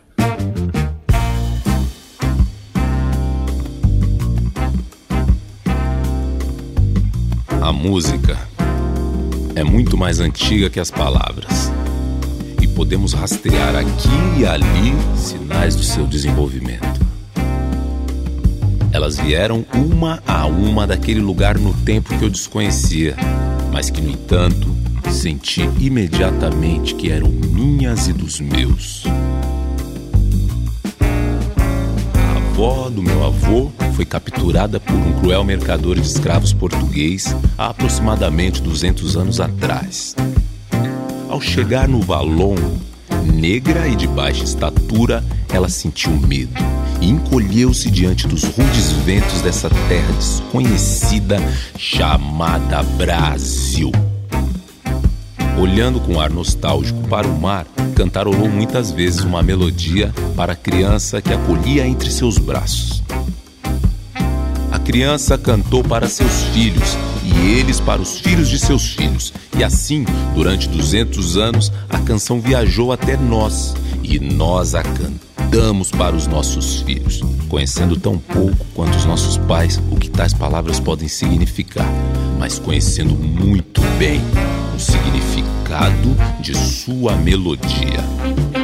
A 7.72 7.74
música 7.74 8.38
é 9.56 9.64
muito 9.64 9.96
mais 9.96 10.20
antiga 10.20 10.68
que 10.68 10.78
as 10.78 10.90
palavras. 10.90 11.72
E 12.60 12.66
podemos 12.66 13.14
rastrear 13.14 13.74
aqui 13.74 14.10
e 14.38 14.44
ali 14.44 14.92
sinais 15.16 15.74
do 15.74 15.82
seu 15.82 16.06
desenvolvimento. 16.06 17.00
Elas 18.92 19.16
vieram 19.16 19.64
uma 19.74 20.22
a 20.26 20.44
uma 20.44 20.86
daquele 20.86 21.20
lugar 21.20 21.56
no 21.56 21.72
tempo 21.72 22.14
que 22.18 22.22
eu 22.22 22.28
desconhecia, 22.28 23.16
mas 23.72 23.88
que, 23.88 24.02
no 24.02 24.10
entanto, 24.10 24.68
senti 25.10 25.62
imediatamente 25.80 26.94
que 26.94 27.10
eram 27.10 27.30
minhas 27.30 28.06
e 28.06 28.12
dos 28.12 28.38
meus. 28.38 29.04
Avó 32.62 32.88
do 32.88 33.02
meu 33.02 33.24
avô 33.24 33.72
foi 33.94 34.04
capturada 34.04 34.78
por 34.78 34.94
um 34.94 35.12
cruel 35.14 35.42
mercador 35.42 35.96
de 35.96 36.06
escravos 36.06 36.52
português 36.52 37.34
há 37.58 37.70
aproximadamente 37.70 38.62
200 38.62 39.16
anos 39.16 39.40
atrás. 39.40 40.14
Ao 41.28 41.40
chegar 41.40 41.88
no 41.88 42.00
Valon, 42.00 42.54
negra 43.34 43.88
e 43.88 43.96
de 43.96 44.06
baixa 44.06 44.44
estatura, 44.44 45.24
ela 45.52 45.68
sentiu 45.68 46.12
medo 46.12 46.62
e 47.00 47.10
encolheu-se 47.10 47.90
diante 47.90 48.28
dos 48.28 48.44
rudes 48.44 48.92
ventos 49.04 49.40
dessa 49.40 49.68
terra 49.88 50.12
desconhecida 50.12 51.38
chamada 51.76 52.80
Brasil. 52.96 53.90
Olhando 55.58 56.00
com 56.00 56.20
ar 56.20 56.30
nostálgico 56.30 57.06
para 57.08 57.26
o 57.26 57.40
mar, 57.40 57.66
cantarolou 57.94 58.48
muitas 58.48 58.90
vezes 58.90 59.20
uma 59.20 59.42
melodia 59.42 60.12
para 60.36 60.52
a 60.52 60.56
criança 60.56 61.20
que 61.20 61.32
acolhia 61.32 61.86
entre 61.86 62.10
seus 62.10 62.38
braços. 62.38 63.02
A 64.70 64.78
criança 64.78 65.36
cantou 65.36 65.84
para 65.84 66.08
seus 66.08 66.42
filhos 66.44 66.96
e 67.22 67.58
eles 67.58 67.78
para 67.78 68.00
os 68.00 68.18
filhos 68.18 68.48
de 68.48 68.58
seus 68.58 68.94
filhos. 68.94 69.32
E 69.56 69.62
assim, 69.62 70.04
durante 70.34 70.68
200 70.68 71.36
anos, 71.36 71.72
a 71.88 71.98
canção 71.98 72.40
viajou 72.40 72.90
até 72.90 73.16
nós 73.16 73.74
e 74.02 74.18
nós 74.18 74.74
a 74.74 74.82
cantamos 74.82 75.90
para 75.90 76.16
os 76.16 76.26
nossos 76.26 76.80
filhos, 76.80 77.20
conhecendo 77.48 77.96
tão 77.98 78.18
pouco 78.18 78.64
quanto 78.74 78.96
os 78.96 79.04
nossos 79.04 79.36
pais 79.36 79.80
o 79.90 79.96
que 79.96 80.08
tais 80.08 80.32
palavras 80.32 80.80
podem 80.80 81.08
significar, 81.08 81.86
mas 82.42 82.58
conhecendo 82.58 83.14
muito 83.14 83.80
bem 84.00 84.20
o 84.74 84.80
significado 84.80 86.08
de 86.40 86.56
sua 86.56 87.14
melodia. 87.14 88.61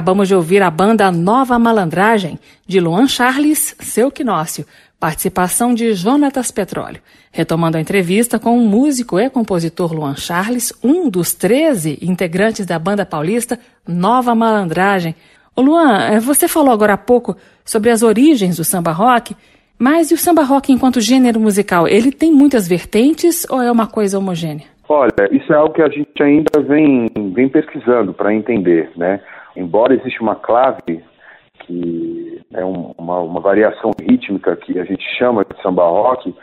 Acabamos 0.00 0.28
de 0.28 0.34
ouvir 0.34 0.62
a 0.62 0.70
banda 0.70 1.12
Nova 1.12 1.58
Malandragem, 1.58 2.38
de 2.66 2.80
Luan 2.80 3.06
Charles, 3.06 3.76
Seu 3.80 4.10
Quinócio, 4.10 4.64
participação 4.98 5.74
de 5.74 5.92
Jonatas 5.92 6.50
Petróleo. 6.50 7.02
Retomando 7.30 7.76
a 7.76 7.80
entrevista 7.82 8.38
com 8.38 8.56
o 8.56 8.66
músico 8.66 9.20
e 9.20 9.28
compositor 9.28 9.92
Luan 9.92 10.16
Charles, 10.16 10.72
um 10.82 11.10
dos 11.10 11.34
13 11.34 11.98
integrantes 12.00 12.64
da 12.64 12.78
banda 12.78 13.04
paulista 13.04 13.58
Nova 13.86 14.34
Malandragem. 14.34 15.14
Ô 15.54 15.60
Luan, 15.60 15.98
eh, 15.98 16.18
você 16.18 16.48
falou 16.48 16.72
agora 16.72 16.94
há 16.94 16.96
pouco 16.96 17.36
sobre 17.62 17.90
as 17.90 18.02
origens 18.02 18.56
do 18.56 18.64
samba 18.64 18.92
rock, 18.92 19.36
mas 19.78 20.10
e 20.10 20.14
o 20.14 20.18
samba 20.18 20.44
rock 20.44 20.72
enquanto 20.72 20.98
gênero 20.98 21.38
musical? 21.38 21.86
Ele 21.86 22.10
tem 22.10 22.32
muitas 22.32 22.66
vertentes 22.66 23.46
ou 23.50 23.60
é 23.60 23.70
uma 23.70 23.86
coisa 23.86 24.18
homogênea? 24.18 24.64
Olha, 24.88 25.12
isso 25.30 25.52
é 25.52 25.56
algo 25.56 25.74
que 25.74 25.82
a 25.82 25.90
gente 25.90 26.22
ainda 26.22 26.58
vem, 26.66 27.06
vem 27.34 27.50
pesquisando 27.50 28.14
para 28.14 28.32
entender, 28.32 28.90
né? 28.96 29.20
Embora 29.56 29.94
exista 29.94 30.22
uma 30.22 30.36
clave 30.36 31.02
que 31.60 32.40
é 32.54 32.64
um, 32.64 32.94
uma, 32.96 33.20
uma, 33.20 33.40
variação 33.40 33.90
rítmica 34.00 34.56
que 34.56 34.78
a 34.78 34.84
gente 34.84 35.04
chama 35.16 35.44
de 35.44 35.60
samba 35.62 35.84
rock, 35.84 36.34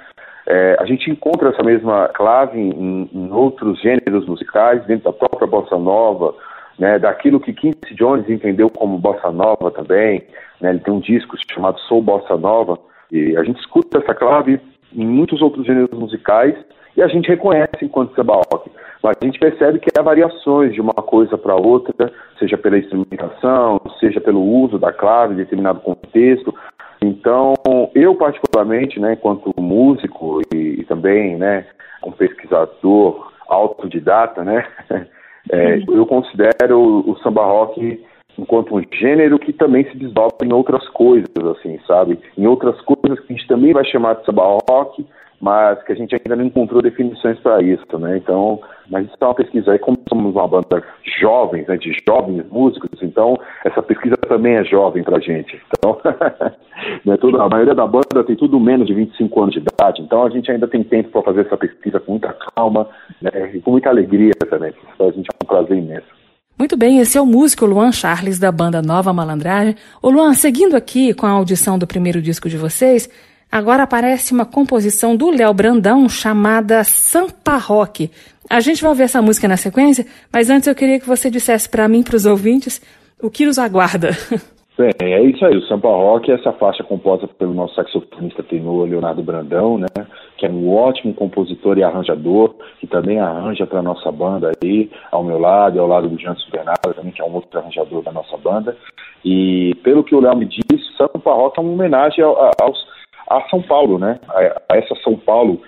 é, 0.46 0.78
a 0.80 0.86
gente 0.86 1.10
encontra 1.10 1.50
essa 1.50 1.64
mesma 1.64 2.08
clave 2.10 2.60
em, 2.60 3.10
em, 3.14 3.32
outros 3.32 3.82
gêneros 3.82 4.26
musicais, 4.26 4.86
dentro 4.86 5.06
da 5.06 5.14
própria 5.14 5.48
bossa 5.48 5.78
nova, 5.78 6.34
né, 6.80 7.00
daquilo 7.00 7.40
que 7.40 7.52
Quincy 7.52 7.96
Jones 7.96 8.30
entendeu 8.30 8.70
como 8.70 8.98
bossa 8.98 9.32
nova 9.32 9.72
também. 9.72 10.24
Né, 10.62 10.70
ele 10.70 10.80
tem 10.80 10.94
um 10.94 11.00
disco 11.00 11.36
chamado 11.52 11.80
Soul 11.82 12.02
Bossa 12.02 12.38
Nova 12.38 12.80
e 13.12 13.36
a 13.36 13.44
gente 13.44 13.60
escuta 13.60 13.98
essa 13.98 14.14
clave 14.14 14.62
em 14.94 15.06
muitos 15.06 15.42
outros 15.42 15.66
gêneros 15.66 15.98
musicais 15.98 16.56
e 16.98 17.04
a 17.04 17.08
gente 17.08 17.30
reconhece 17.30 17.78
enquanto 17.84 18.16
samba 18.16 18.42
rock. 18.52 18.72
Mas 19.04 19.16
a 19.22 19.26
gente 19.26 19.40
percebe 19.40 19.80
que 19.80 19.90
há 19.98 20.02
variações 20.02 20.74
de 20.74 20.82
uma 20.82 20.94
coisa 20.94 21.38
para 21.38 21.56
outra, 21.56 22.12
seja 22.40 22.58
pela 22.58 22.80
instrumentação, 22.80 23.80
seja 24.00 24.20
pelo 24.20 24.42
uso 24.42 24.80
da 24.80 24.92
clave 24.92 25.36
em 25.36 25.38
determinado 25.38 25.80
contexto. 25.82 26.54
Então, 27.00 27.54
eu 27.94 28.16
particularmente, 28.16 29.00
né, 29.00 29.14
enquanto 29.14 29.54
músico 29.62 30.42
e, 30.52 30.82
e 30.82 30.84
também, 30.86 31.38
né, 31.38 31.68
um 32.04 32.12
pesquisador 32.12 33.32
autodidata, 33.48 34.44
né, 34.44 34.66
é, 35.52 35.80
eu 35.88 36.06
considero 36.08 36.80
o, 36.80 37.12
o 37.12 37.18
samba 37.20 37.46
rock 37.46 38.04
enquanto 38.40 38.76
um 38.76 38.84
gênero 38.92 39.38
que 39.38 39.54
também 39.54 39.84
se 39.86 39.98
desdobra 39.98 40.46
em 40.46 40.54
outras 40.54 40.88
coisas, 40.90 41.30
assim, 41.58 41.80
sabe? 41.88 42.20
Em 42.38 42.46
outras 42.46 42.80
coisas 42.82 43.20
que 43.20 43.34
a 43.34 43.36
gente 43.36 43.48
também 43.48 43.74
vai 43.74 43.86
chamar 43.86 44.16
de 44.16 44.26
samba 44.26 44.58
rock, 44.70 45.06
mas 45.40 45.82
que 45.84 45.92
a 45.92 45.96
gente 45.96 46.16
ainda 46.16 46.36
não 46.36 46.46
encontrou 46.46 46.82
definições 46.82 47.40
para 47.40 47.62
isso, 47.62 48.00
né? 48.00 48.18
Então, 48.18 48.60
mas 48.90 49.06
isso 49.06 49.16
é 49.20 49.26
uma 49.26 49.36
pesquisa 49.36 49.72
aí, 49.72 49.80
como 49.80 49.98
somos 50.10 50.34
uma 50.34 50.48
banda 50.48 50.84
jovens, 51.20 51.68
né, 51.68 51.78
de 51.78 51.96
jovens 52.08 52.46
músicos, 52.50 53.02
então 53.02 53.38
essa 53.66 53.82
pesquisa 53.84 54.16
também 54.18 54.56
é 54.56 54.64
jovem 54.64 55.04
para 55.04 55.18
a 55.18 55.20
gente. 55.20 55.62
Então, 55.68 56.00
né, 57.06 57.18
toda, 57.18 57.44
a 57.44 57.50
maioria 57.50 57.76
da 57.76 57.86
banda 57.86 58.24
tem 58.26 58.36
tudo 58.36 58.60
menos 58.60 58.88
de 58.88 58.94
25 58.94 59.42
anos 59.42 59.54
de 59.54 59.60
idade, 59.60 60.02
então 60.02 60.26
a 60.26 60.30
gente 60.30 60.50
ainda 60.50 60.68
tem 60.68 60.84
tempo 60.84 61.10
para 61.10 61.22
fazer 61.22 61.42
essa 61.42 61.58
pesquisa 61.58 62.00
com 62.00 62.14
muita 62.14 62.36
calma 62.56 62.88
né, 63.22 63.52
e 63.54 63.60
com 63.60 63.72
muita 63.72 63.90
alegria 63.90 64.34
também. 64.50 64.74
Então, 64.96 65.10
a 65.10 65.12
gente 65.12 65.28
é 65.28 65.44
um 65.44 65.48
prazer 65.48 65.78
imenso. 65.78 66.18
Muito 66.58 66.76
bem, 66.76 66.98
esse 67.00 67.16
é 67.16 67.22
o 67.22 67.26
músico 67.26 67.68
Luan 67.68 67.92
Charles 67.92 68.40
da 68.40 68.52
banda 68.52 68.82
Nova 68.82 69.14
Malandragem. 69.14 69.76
Ô 70.02 70.10
Luan, 70.10 70.34
seguindo 70.34 70.76
aqui 70.76 71.14
com 71.14 71.28
a 71.28 71.30
audição 71.30 71.78
do 71.78 71.86
primeiro 71.86 72.20
disco 72.20 72.50
de 72.50 72.58
vocês, 72.58 73.08
agora 73.52 73.84
aparece 73.84 74.34
uma 74.34 74.46
composição 74.46 75.16
do 75.16 75.30
Léo 75.30 75.54
Brandão 75.54 76.08
chamada 76.08 76.84
Sampa 76.84 77.58
Rock. 77.58 78.10
A 78.50 78.60
gente 78.60 78.82
vai 78.82 78.94
ver 78.94 79.04
essa 79.04 79.22
música 79.22 79.48
na 79.48 79.58
sequência, 79.58 80.06
mas 80.32 80.50
antes 80.50 80.68
eu 80.68 80.76
queria 80.76 81.00
que 81.00 81.08
você 81.08 81.30
dissesse 81.30 81.70
para 81.70 81.88
mim, 81.88 82.04
para 82.04 82.16
os 82.16 82.26
ouvintes, 82.26 82.82
o 83.22 83.30
que 83.30 83.46
nos 83.46 83.58
aguarda. 83.58 84.12
Bem, 84.78 84.94
é 85.02 85.24
isso 85.24 85.44
aí. 85.44 85.58
O 85.58 85.66
Sampa 85.66 85.88
Rock 85.88 86.30
é 86.30 86.36
essa 86.36 86.54
faixa 86.54 86.84
composta 86.84 87.28
pelo 87.28 87.52
nosso 87.52 87.74
saxofonista 87.74 88.44
tenor 88.44 88.88
Leonardo 88.88 89.24
Brandão, 89.24 89.80
né? 89.80 89.88
Que 90.38 90.46
é 90.46 90.50
um 90.50 90.72
ótimo 90.72 91.16
compositor 91.16 91.80
e 91.80 91.84
arranjador, 91.84 92.54
que 92.80 92.86
também 92.86 93.20
arranja 93.20 93.66
para 93.66 93.82
nossa 93.82 94.12
banda 94.12 94.52
aí, 94.62 94.92
ao 95.12 95.24
meu 95.24 95.40
lado 95.40 95.78
e 95.78 95.80
ao 95.80 95.88
lado 95.88 96.08
do 96.08 96.22
Jansen 96.22 96.52
Bernardo 96.52 96.94
também, 96.94 97.12
que 97.12 97.24
é 97.24 97.26
um 97.26 97.34
outro 97.34 97.60
arranjador 97.60 98.04
da 98.04 98.12
nossa 98.12 98.38
banda. 98.38 98.78
E 99.26 99.74
pelo 99.84 100.04
que 100.04 100.14
o 100.14 100.20
Léo 100.20 100.38
me 100.38 100.46
disse, 100.46 100.96
Sampa 100.96 101.34
Rock 101.34 101.58
é 101.58 101.62
uma 101.64 101.74
homenagem 101.74 102.24
aos, 102.24 102.88
a 103.30 103.42
São 103.50 103.62
Paulo, 103.62 103.98
né? 103.98 104.20
A, 104.30 104.74
a, 104.74 104.78
essa 104.78 104.96
São 105.04 105.16
Paulo 105.18 105.62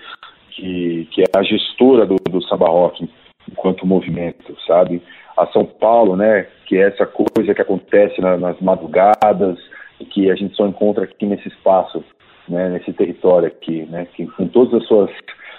que, 0.50 1.08
que 1.12 1.22
é 1.22 1.26
a 1.36 1.42
gestora 1.42 2.06
do, 2.06 2.16
do 2.16 2.42
samba 2.44 2.68
rock 2.68 3.08
enquanto 3.50 3.86
movimento, 3.86 4.56
sabe? 4.66 5.02
A 5.36 5.46
São 5.48 5.64
Paulo, 5.64 6.16
né? 6.16 6.46
que 6.70 6.76
é 6.76 6.86
essa 6.86 7.04
coisa 7.04 7.52
que 7.52 7.60
acontece 7.60 8.20
na, 8.20 8.36
nas 8.36 8.60
madrugadas 8.60 9.58
e 9.98 10.04
que 10.04 10.30
a 10.30 10.36
gente 10.36 10.54
só 10.54 10.68
encontra 10.68 11.02
aqui 11.02 11.26
nesse 11.26 11.48
espaço, 11.48 12.04
né, 12.48 12.68
nesse 12.68 12.92
território 12.92 13.48
aqui, 13.48 13.82
né, 13.90 14.06
que 14.14 14.24
com 14.24 14.46
todas 14.46 14.80
as 14.80 14.86
suas, 14.86 15.10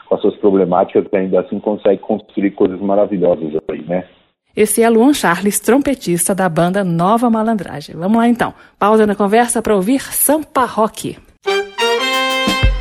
com 0.07 0.15
as 0.15 0.21
suas 0.21 0.37
problemáticas 0.37 1.05
ainda 1.13 1.41
assim 1.41 1.59
consegue 1.59 1.99
construir 1.99 2.51
coisas 2.51 2.79
maravilhosas 2.79 3.61
aí, 3.69 3.81
né? 3.83 4.05
Esse 4.55 4.81
é 4.81 4.89
Luan 4.89 5.13
Charles, 5.13 5.59
trompetista 5.59 6.33
da 6.33 6.47
banda 6.47 6.83
Nova 6.83 7.29
Malandragem. 7.29 7.95
Vamos 7.95 8.17
lá 8.17 8.27
então. 8.27 8.53
Pausa 8.79 9.05
na 9.05 9.15
conversa 9.15 9.61
para 9.61 9.75
ouvir 9.75 10.01
Sampa 10.01 10.65
Rock. 10.65 11.17
Thank 12.47 12.75
you. 12.75 12.80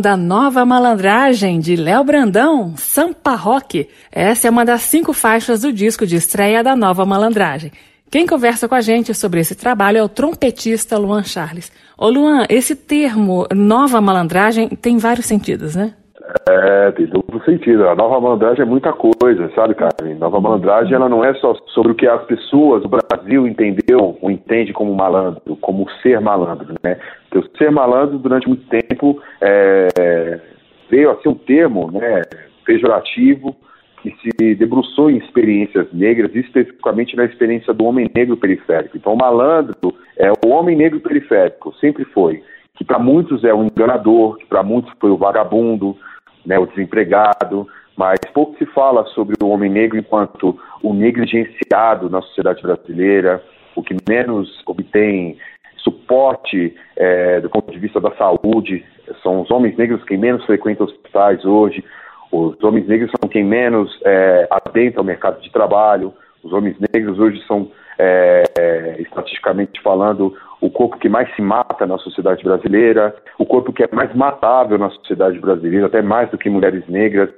Da 0.00 0.16
Nova 0.16 0.64
Malandragem 0.64 1.60
de 1.60 1.74
Léo 1.76 2.04
Brandão, 2.04 2.74
Sampa 2.76 3.34
Rock. 3.34 3.88
Essa 4.10 4.48
é 4.48 4.50
uma 4.50 4.64
das 4.64 4.82
cinco 4.82 5.12
faixas 5.12 5.62
do 5.62 5.72
disco 5.72 6.06
de 6.06 6.16
estreia 6.16 6.62
da 6.62 6.76
Nova 6.76 7.04
Malandragem. 7.04 7.72
Quem 8.10 8.26
conversa 8.26 8.66
com 8.68 8.74
a 8.74 8.80
gente 8.80 9.12
sobre 9.12 9.40
esse 9.40 9.54
trabalho 9.54 9.98
é 9.98 10.02
o 10.02 10.08
trompetista 10.08 10.96
Luan 10.96 11.24
Charles. 11.24 11.70
Ô 11.96 12.08
Luan, 12.08 12.46
esse 12.48 12.74
termo 12.74 13.46
nova 13.54 14.00
malandragem 14.00 14.68
tem 14.68 14.96
vários 14.96 15.26
sentidos, 15.26 15.74
né? 15.74 15.92
É, 16.48 16.90
tem 16.92 17.06
duplo 17.06 17.42
sentido. 17.44 17.88
A 17.88 17.94
nova 17.94 18.20
malandragem 18.20 18.62
é 18.62 18.66
muita 18.66 18.92
coisa, 18.92 19.50
sabe, 19.54 19.74
Carmen? 19.74 20.14
Nova 20.16 20.40
malandragem 20.40 20.94
ela 20.94 21.08
não 21.08 21.24
é 21.24 21.32
só 21.34 21.54
sobre 21.68 21.92
o 21.92 21.94
que 21.94 22.06
as 22.06 22.22
pessoas 22.24 22.82
do 22.82 22.88
Brasil 22.88 23.46
entendeu 23.46 24.18
ou 24.20 24.30
entende 24.30 24.72
como 24.72 24.94
malandro, 24.94 25.56
como 25.56 25.88
ser 26.02 26.20
malandro, 26.20 26.74
né? 26.82 26.98
Porque 27.30 27.38
o 27.46 27.56
ser 27.56 27.70
malandro, 27.70 28.18
durante 28.18 28.46
muito 28.46 28.66
tempo, 28.68 29.22
é, 29.40 30.40
veio 30.90 31.10
a 31.10 31.16
ser 31.22 31.28
um 31.28 31.34
termo 31.34 31.90
né, 31.90 32.22
pejorativo, 32.64 33.56
que 34.02 34.14
se 34.22 34.54
debruçou 34.54 35.10
em 35.10 35.16
experiências 35.16 35.86
negras, 35.92 36.34
especificamente 36.34 37.16
na 37.16 37.24
experiência 37.24 37.72
do 37.72 37.84
homem 37.84 38.08
negro 38.14 38.36
periférico. 38.36 38.96
Então, 38.96 39.14
o 39.14 39.18
malandro 39.18 39.94
é 40.16 40.30
o 40.30 40.50
homem 40.50 40.76
negro 40.76 41.00
periférico, 41.00 41.74
sempre 41.80 42.04
foi. 42.04 42.42
Que 42.76 42.84
para 42.84 42.98
muitos 42.98 43.42
é 43.42 43.52
o 43.52 43.64
enganador, 43.64 44.36
que 44.36 44.46
para 44.46 44.62
muitos 44.62 44.92
foi 45.00 45.10
o 45.10 45.16
vagabundo, 45.16 45.96
né, 46.48 46.58
o 46.58 46.66
desempregado, 46.66 47.68
mas 47.94 48.18
pouco 48.32 48.56
se 48.56 48.64
fala 48.66 49.04
sobre 49.08 49.36
o 49.42 49.48
homem 49.48 49.70
negro 49.70 49.98
enquanto 49.98 50.58
o 50.82 50.94
negligenciado 50.94 52.08
na 52.08 52.22
sociedade 52.22 52.62
brasileira, 52.62 53.42
o 53.76 53.82
que 53.82 53.94
menos 54.08 54.62
obtém 54.66 55.36
suporte 55.76 56.74
é, 56.96 57.40
do 57.40 57.50
ponto 57.50 57.70
de 57.70 57.78
vista 57.78 58.00
da 58.00 58.10
saúde, 58.16 58.84
são 59.22 59.42
os 59.42 59.50
homens 59.50 59.76
negros 59.76 60.02
que 60.04 60.16
menos 60.16 60.44
frequentam 60.46 60.86
hospitais 60.86 61.44
hoje, 61.44 61.84
os 62.32 62.62
homens 62.62 62.86
negros 62.86 63.10
são 63.20 63.28
quem 63.28 63.44
menos 63.44 63.98
é, 64.04 64.48
atenta 64.50 65.00
ao 65.00 65.04
mercado 65.04 65.40
de 65.40 65.50
trabalho. 65.50 66.12
Os 66.42 66.52
homens 66.52 66.76
negros 66.92 67.18
hoje 67.18 67.42
são, 67.46 67.70
é, 67.98 68.96
estatisticamente 69.00 69.80
falando, 69.82 70.34
o 70.60 70.70
corpo 70.70 70.98
que 70.98 71.08
mais 71.08 71.34
se 71.34 71.42
mata 71.42 71.86
na 71.86 71.98
sociedade 71.98 72.42
brasileira, 72.42 73.14
o 73.38 73.46
corpo 73.46 73.72
que 73.72 73.82
é 73.82 73.88
mais 73.92 74.14
matável 74.14 74.78
na 74.78 74.90
sociedade 74.90 75.38
brasileira, 75.38 75.86
até 75.86 76.02
mais 76.02 76.30
do 76.30 76.38
que 76.38 76.50
mulheres 76.50 76.86
negras. 76.88 77.30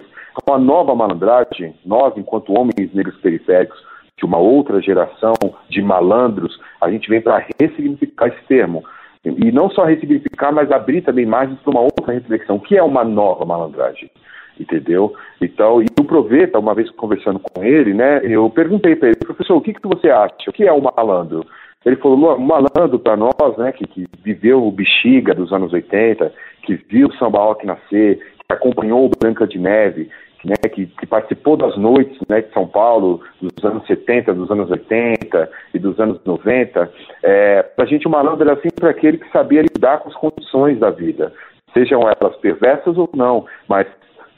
Com 0.44 0.54
a 0.54 0.58
nova 0.58 0.94
malandragem, 0.94 1.74
nós, 1.84 2.16
enquanto 2.16 2.58
homens 2.58 2.94
negros 2.94 3.16
periféricos, 3.20 3.78
de 4.16 4.24
uma 4.24 4.38
outra 4.38 4.80
geração 4.80 5.34
de 5.68 5.82
malandros, 5.82 6.58
a 6.80 6.90
gente 6.90 7.08
vem 7.08 7.20
para 7.20 7.44
ressignificar 7.60 8.28
esse 8.28 8.42
termo. 8.46 8.84
E 9.24 9.50
não 9.52 9.70
só 9.70 9.84
ressignificar, 9.84 10.52
mas 10.52 10.70
abrir 10.70 11.02
também 11.02 11.26
mais 11.26 11.50
para 11.60 11.70
uma 11.70 11.80
outra 11.80 12.12
reflexão. 12.12 12.58
Que 12.58 12.76
é 12.76 12.82
uma 12.82 13.04
nova 13.04 13.44
malandragem? 13.44 14.10
entendeu? 14.58 15.14
Então, 15.40 15.82
e 15.82 15.86
o 15.98 16.04
Proveta, 16.04 16.58
uma 16.58 16.74
vez 16.74 16.90
conversando 16.90 17.40
com 17.40 17.64
ele, 17.64 17.94
né, 17.94 18.20
eu 18.22 18.48
perguntei 18.50 18.94
para 18.94 19.08
ele, 19.08 19.16
professor, 19.16 19.56
o 19.56 19.60
que, 19.60 19.72
que 19.72 19.88
você 19.88 20.10
acha? 20.10 20.34
O 20.48 20.52
que 20.52 20.64
é 20.64 20.72
o 20.72 20.82
malandro? 20.82 21.46
Ele 21.84 21.96
falou, 21.96 22.38
malandro 22.38 22.98
para 22.98 23.16
nós, 23.16 23.56
né, 23.56 23.72
que, 23.72 23.86
que 23.86 24.06
viveu 24.22 24.62
o 24.62 24.70
Bexiga 24.70 25.34
dos 25.34 25.50
anos 25.50 25.72
80, 25.72 26.30
que 26.62 26.74
viu 26.74 27.08
o 27.08 27.14
samba 27.14 27.38
rock 27.38 27.66
nascer, 27.66 28.18
que 28.18 28.52
acompanhou 28.52 29.06
o 29.06 29.10
Branca 29.18 29.46
de 29.46 29.58
Neve, 29.58 30.10
né, 30.44 30.56
que, 30.70 30.86
que, 30.86 31.06
participou 31.06 31.56
das 31.56 31.76
noites 31.78 32.18
né, 32.28 32.42
de 32.42 32.52
São 32.52 32.66
Paulo 32.66 33.22
dos 33.40 33.64
anos 33.64 33.86
70, 33.86 34.34
dos 34.34 34.50
anos 34.50 34.70
80 34.70 35.50
e 35.72 35.78
dos 35.78 35.98
anos 35.98 36.20
90, 36.24 36.92
é, 37.22 37.62
para 37.62 37.84
a 37.86 37.88
gente 37.88 38.06
o 38.06 38.10
malandro 38.10 38.48
era 38.48 38.60
sempre 38.60 38.86
aquele 38.86 39.16
que 39.16 39.30
sabia 39.30 39.62
lidar 39.62 40.00
com 40.00 40.10
as 40.10 40.16
condições 40.16 40.78
da 40.78 40.90
vida, 40.90 41.32
sejam 41.72 42.02
elas 42.02 42.36
perversas 42.36 42.98
ou 42.98 43.08
não, 43.14 43.46
mas 43.66 43.86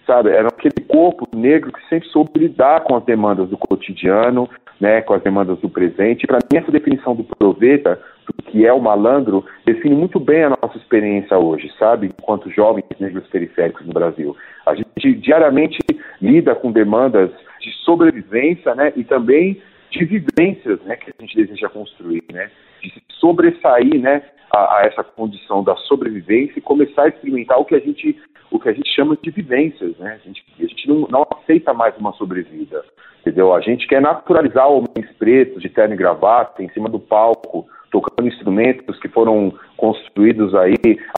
sabe? 0.07 0.31
Era 0.31 0.49
aquele 0.49 0.87
corpo 0.87 1.27
negro 1.35 1.73
que 1.73 1.89
sempre 1.89 2.09
soube 2.09 2.39
lidar 2.39 2.83
com 2.83 2.97
as 2.97 3.05
demandas 3.05 3.49
do 3.49 3.57
cotidiano, 3.57 4.49
né, 4.81 5.01
com 5.03 5.15
as 5.15 5.23
demandas 5.23 5.59
do 5.61 5.69
presente. 5.69 6.27
Para 6.27 6.39
mim, 6.51 6.59
essa 6.59 6.73
definição 6.73 7.15
do 7.15 7.23
proveta, 7.23 8.01
do 8.27 8.43
que 8.45 8.67
é 8.67 8.73
o 8.73 8.81
malandro, 8.81 9.45
define 9.65 9.95
muito 9.95 10.19
bem 10.19 10.43
a 10.43 10.51
nossa 10.51 10.77
experiência 10.77 11.39
hoje, 11.39 11.73
sabe? 11.79 12.09
Enquanto 12.09 12.51
jovens 12.51 12.85
negros 12.99 13.27
periféricos 13.29 13.87
no 13.87 13.93
Brasil. 13.93 14.37
A 14.67 14.75
gente 14.75 15.15
diariamente 15.15 15.79
lida 16.21 16.55
com 16.55 16.73
demandas 16.73 17.31
de 17.61 17.71
sobrevivência, 17.85 18.75
né, 18.75 18.93
e 18.97 19.05
também 19.05 19.63
de 19.91 20.05
vivências, 20.05 20.81
né, 20.83 20.97
que 20.97 21.11
a 21.11 21.23
gente 21.23 21.37
deseja 21.37 21.69
construir, 21.69 22.25
né, 22.33 22.51
de 22.83 22.93
sobressair, 23.21 24.01
né, 24.01 24.23
a, 24.55 24.79
a, 24.79 24.83
essa 24.85 25.03
condição 25.03 25.63
da 25.63 25.77
sobrevivência 25.77 26.59
e 26.59 26.63
começar 26.63 27.05
a 27.05 27.09
experimentar 27.09 27.59
o 27.59 27.65
que 27.65 27.75
a 27.75 27.81
gente 27.81 28.17
o 28.51 28.61
que 28.61 28.69
a 28.69 28.73
gente 28.73 28.95
chama 28.95 29.17
de 29.21 29.31
vivências, 29.31 29.97
né? 29.97 30.21
A 30.23 30.27
gente, 30.27 30.45
a 30.59 30.63
gente 30.63 30.87
não, 30.87 31.09
não 31.09 31.27
aceita 31.39 31.73
mais 31.73 31.97
uma 31.97 32.13
sobrevida, 32.13 32.85
entendeu? 33.21 33.55
A 33.55 33.61
gente 33.61 33.87
quer 33.87 34.03
naturalizar 34.03 34.69
homens 34.69 35.11
pretos 35.19 35.63
de 35.63 35.71
terno 35.71 35.95
e 35.95 35.97
gravata 35.97 36.63
em 36.63 36.69
cima 36.69 36.91
do 36.91 37.01
palco, 37.01 37.67
tocando 37.91 38.29
instrumentos 38.29 38.99
que 39.01 39.09
foram 39.09 39.55
construídos 39.77 40.55
aí 40.55 40.77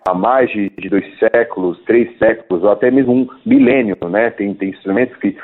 há 0.08 0.14
mais 0.14 0.48
de, 0.50 0.70
dois 0.88 1.06
séculos, 1.18 1.80
três 1.84 2.16
séculos, 2.18 2.62
ou 2.62 2.70
até 2.70 2.90
mesmo 2.90 3.12
um 3.12 3.28
milênio, 3.44 3.96
né? 4.08 4.30
Tem, 4.30 4.54
tem 4.54 4.70
instrumentos 4.70 5.16
que 5.16 5.36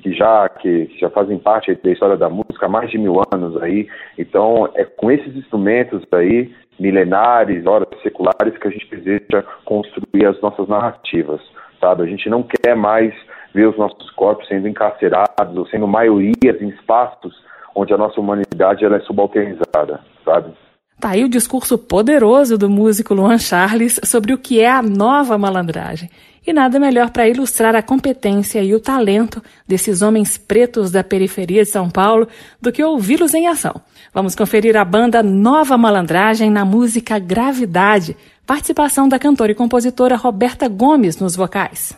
que, 0.00 0.12
já, 0.12 0.48
que 0.48 0.90
já 0.98 1.10
fazem 1.10 1.38
parte 1.38 1.74
da 1.82 1.90
história 1.90 2.16
da 2.16 2.28
música 2.28 2.66
há 2.66 2.68
mais 2.68 2.90
de 2.90 2.98
mil 2.98 3.20
anos 3.32 3.60
aí. 3.62 3.88
Então, 4.18 4.68
é 4.74 4.84
com 4.84 5.10
esses 5.10 5.34
instrumentos 5.36 6.02
aí 6.12 6.52
milenares, 6.78 7.66
horas 7.66 7.88
seculares, 8.02 8.58
que 8.58 8.68
a 8.68 8.70
gente 8.70 8.88
deseja 8.90 9.44
construir 9.64 10.26
as 10.26 10.40
nossas 10.40 10.68
narrativas, 10.68 11.40
sabe? 11.80 12.02
A 12.02 12.06
gente 12.06 12.28
não 12.28 12.42
quer 12.42 12.74
mais 12.74 13.14
ver 13.54 13.68
os 13.68 13.78
nossos 13.78 14.10
corpos 14.10 14.48
sendo 14.48 14.66
encarcerados 14.66 15.56
ou 15.56 15.66
sendo 15.68 15.86
maiorias 15.86 16.60
em 16.60 16.68
espaços 16.68 17.34
onde 17.74 17.92
a 17.92 17.98
nossa 17.98 18.20
humanidade 18.20 18.84
ela 18.84 18.96
é 18.96 19.00
subalternizada, 19.00 20.00
sabe? 20.24 20.52
Tá 21.00 21.10
aí 21.10 21.24
o 21.24 21.28
discurso 21.28 21.76
poderoso 21.76 22.56
do 22.56 22.70
músico 22.70 23.14
Luan 23.14 23.38
Charles 23.38 24.00
sobre 24.04 24.32
o 24.32 24.38
que 24.38 24.60
é 24.60 24.70
a 24.70 24.82
nova 24.82 25.36
malandragem. 25.36 26.08
E 26.46 26.52
nada 26.52 26.78
melhor 26.78 27.10
para 27.10 27.28
ilustrar 27.28 27.74
a 27.74 27.82
competência 27.82 28.62
e 28.62 28.74
o 28.74 28.80
talento 28.80 29.42
desses 29.66 30.02
homens 30.02 30.36
pretos 30.36 30.90
da 30.90 31.02
periferia 31.02 31.64
de 31.64 31.70
São 31.70 31.88
Paulo 31.88 32.28
do 32.60 32.70
que 32.70 32.84
ouvi-los 32.84 33.32
em 33.32 33.46
ação. 33.46 33.80
Vamos 34.12 34.34
conferir 34.34 34.76
a 34.76 34.84
banda 34.84 35.22
Nova 35.22 35.78
Malandragem 35.78 36.50
na 36.50 36.64
música 36.64 37.18
Gravidade, 37.18 38.14
participação 38.46 39.08
da 39.08 39.18
cantora 39.18 39.52
e 39.52 39.54
compositora 39.54 40.16
Roberta 40.16 40.68
Gomes 40.68 41.18
nos 41.18 41.34
vocais. 41.34 41.96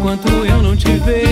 Enquanto 0.00 0.28
eu 0.46 0.62
não 0.62 0.74
te 0.74 0.88
vejo. 0.96 1.29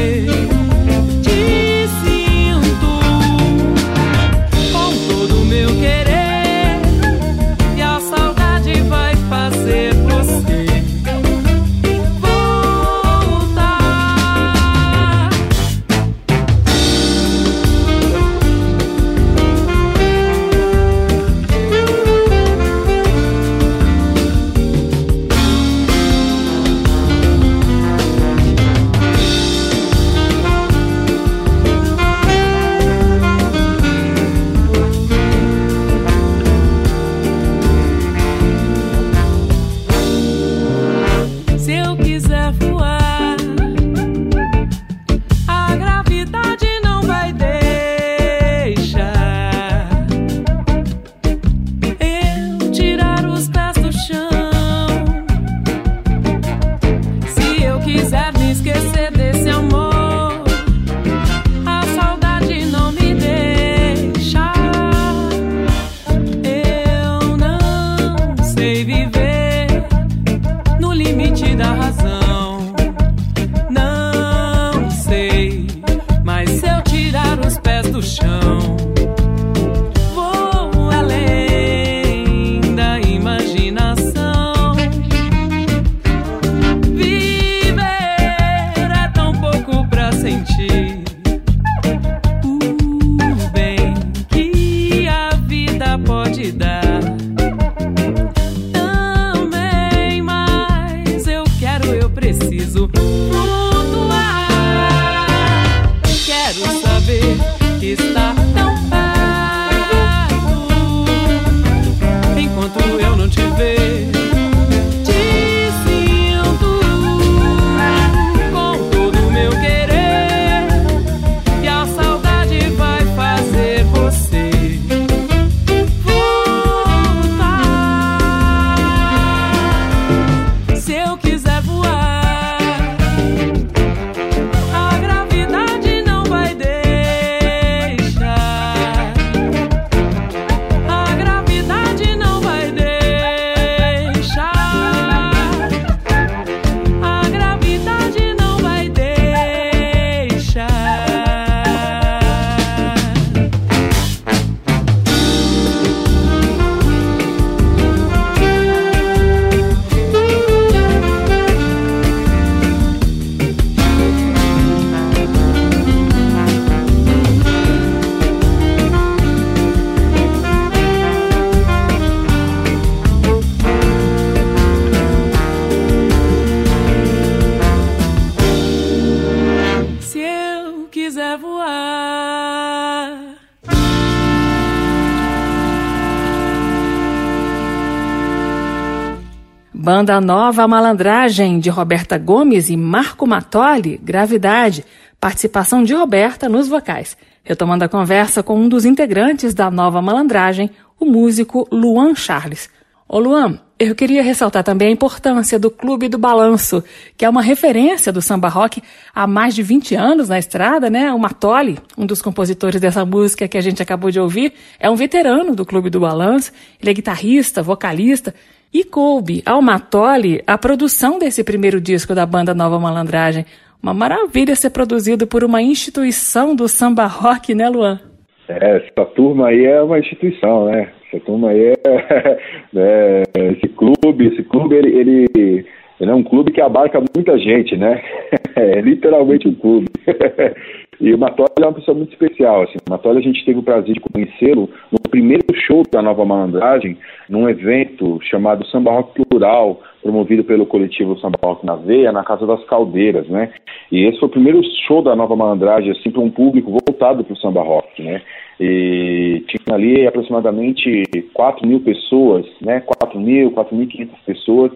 Banda 189.98 190.20
Nova 190.20 190.68
Malandragem, 190.68 191.58
de 191.58 191.70
Roberta 191.70 192.16
Gomes 192.16 192.70
e 192.70 192.76
Marco 192.76 193.26
Matoli, 193.26 193.98
Gravidade, 194.00 194.84
participação 195.20 195.82
de 195.82 195.92
Roberta 195.92 196.48
nos 196.48 196.68
vocais. 196.68 197.16
Retomando 197.42 197.82
a 197.82 197.88
conversa 197.88 198.40
com 198.40 198.56
um 198.56 198.68
dos 198.68 198.84
integrantes 198.84 199.54
da 199.54 199.72
Nova 199.72 200.00
Malandragem, 200.00 200.70
o 201.00 201.04
músico 201.04 201.66
Luan 201.72 202.14
Charles. 202.14 202.70
Ô 203.08 203.18
Luan, 203.18 203.58
eu 203.76 203.92
queria 203.92 204.22
ressaltar 204.22 204.62
também 204.62 204.86
a 204.86 204.92
importância 204.92 205.58
do 205.58 205.68
Clube 205.68 206.08
do 206.08 206.16
Balanço, 206.16 206.84
que 207.16 207.24
é 207.24 207.28
uma 207.28 207.42
referência 207.42 208.12
do 208.12 208.22
samba 208.22 208.48
rock 208.48 208.80
há 209.12 209.26
mais 209.26 209.52
de 209.52 209.64
20 209.64 209.96
anos 209.96 210.28
na 210.28 210.38
estrada, 210.38 210.88
né? 210.88 211.12
O 211.12 211.18
Matoli, 211.18 211.76
um 211.96 212.06
dos 212.06 212.22
compositores 212.22 212.80
dessa 212.80 213.04
música 213.04 213.48
que 213.48 213.58
a 213.58 213.60
gente 213.60 213.82
acabou 213.82 214.12
de 214.12 214.20
ouvir, 214.20 214.52
é 214.78 214.88
um 214.88 214.94
veterano 214.94 215.56
do 215.56 215.66
Clube 215.66 215.90
do 215.90 215.98
Balanço. 215.98 216.52
Ele 216.80 216.90
é 216.90 216.94
guitarrista, 216.94 217.64
vocalista 217.64 218.32
e 218.72 218.84
coube 218.84 219.42
ao 219.46 219.62
Matoli 219.62 220.42
a 220.46 220.58
produção 220.58 221.18
desse 221.18 221.42
primeiro 221.42 221.80
disco 221.80 222.14
da 222.14 222.26
banda 222.26 222.54
Nova 222.54 222.78
Malandragem. 222.78 223.44
Uma 223.82 223.94
maravilha 223.94 224.56
ser 224.56 224.70
produzido 224.70 225.26
por 225.26 225.44
uma 225.44 225.62
instituição 225.62 226.54
do 226.54 226.68
samba 226.68 227.06
rock, 227.06 227.54
né, 227.54 227.68
Luan? 227.68 228.00
É, 228.48 228.76
essa 228.76 229.04
turma 229.10 229.48
aí 229.48 229.64
é 229.64 229.82
uma 229.82 229.98
instituição, 229.98 230.66
né? 230.66 230.90
Essa 231.06 231.24
turma 231.24 231.50
aí 231.50 231.60
é, 231.60 231.74
é 232.76 233.22
esse 233.52 233.68
clube, 233.68 234.26
esse 234.26 234.42
clube 234.42 234.74
ele, 234.74 234.98
ele, 234.98 235.26
ele, 235.34 236.10
é 236.10 236.14
um 236.14 236.24
clube 236.24 236.50
que 236.50 236.60
abarca 236.60 237.02
muita 237.14 237.38
gente, 237.38 237.76
né? 237.76 238.02
É 238.56 238.80
literalmente 238.80 239.46
um 239.46 239.54
clube. 239.54 239.86
E 241.00 241.14
o 241.14 241.18
Matoli 241.18 241.48
é 241.58 241.66
uma 241.66 241.72
pessoa 241.72 241.96
muito 241.96 242.12
especial. 242.12 242.62
Assim. 242.62 242.76
O 242.86 242.90
Matoli 242.90 243.18
a 243.18 243.22
gente 243.22 243.44
teve 243.44 243.58
o 243.58 243.62
prazer 243.62 243.94
de 243.94 244.00
conhecê-lo 244.00 244.68
no 244.90 244.98
primeiro 245.10 245.44
show 245.54 245.82
da 245.90 246.02
Nova 246.02 246.24
Malandragem, 246.24 246.98
num 247.28 247.48
evento 247.48 248.18
chamado 248.22 248.66
Samba 248.66 248.90
Rock 248.90 249.24
Plural, 249.24 249.80
promovido 250.02 250.42
pelo 250.44 250.66
coletivo 250.66 251.18
Samba 251.18 251.38
Rock 251.44 251.64
na 251.64 251.76
Veia, 251.76 252.10
na 252.10 252.24
Casa 252.24 252.46
das 252.46 252.64
Caldeiras, 252.64 253.28
né? 253.28 253.52
E 253.92 254.04
esse 254.04 254.18
foi 254.18 254.28
o 254.28 254.32
primeiro 254.32 254.60
show 254.86 255.02
da 255.02 255.14
Nova 255.14 255.36
Malandragem, 255.36 255.92
assim, 255.92 256.10
para 256.10 256.20
um 256.20 256.30
público 256.30 256.70
voltado 256.70 257.22
para 257.24 257.32
o 257.32 257.36
samba 257.36 257.62
rock, 257.62 258.02
né? 258.02 258.20
E 258.60 259.44
tinha 259.46 259.76
ali 259.76 260.06
aproximadamente 260.06 261.02
4 261.32 261.66
mil 261.66 261.80
pessoas, 261.80 262.44
né? 262.60 262.80
4 262.80 263.20
mil, 263.20 263.52
4.500 263.52 264.08
pessoas 264.26 264.72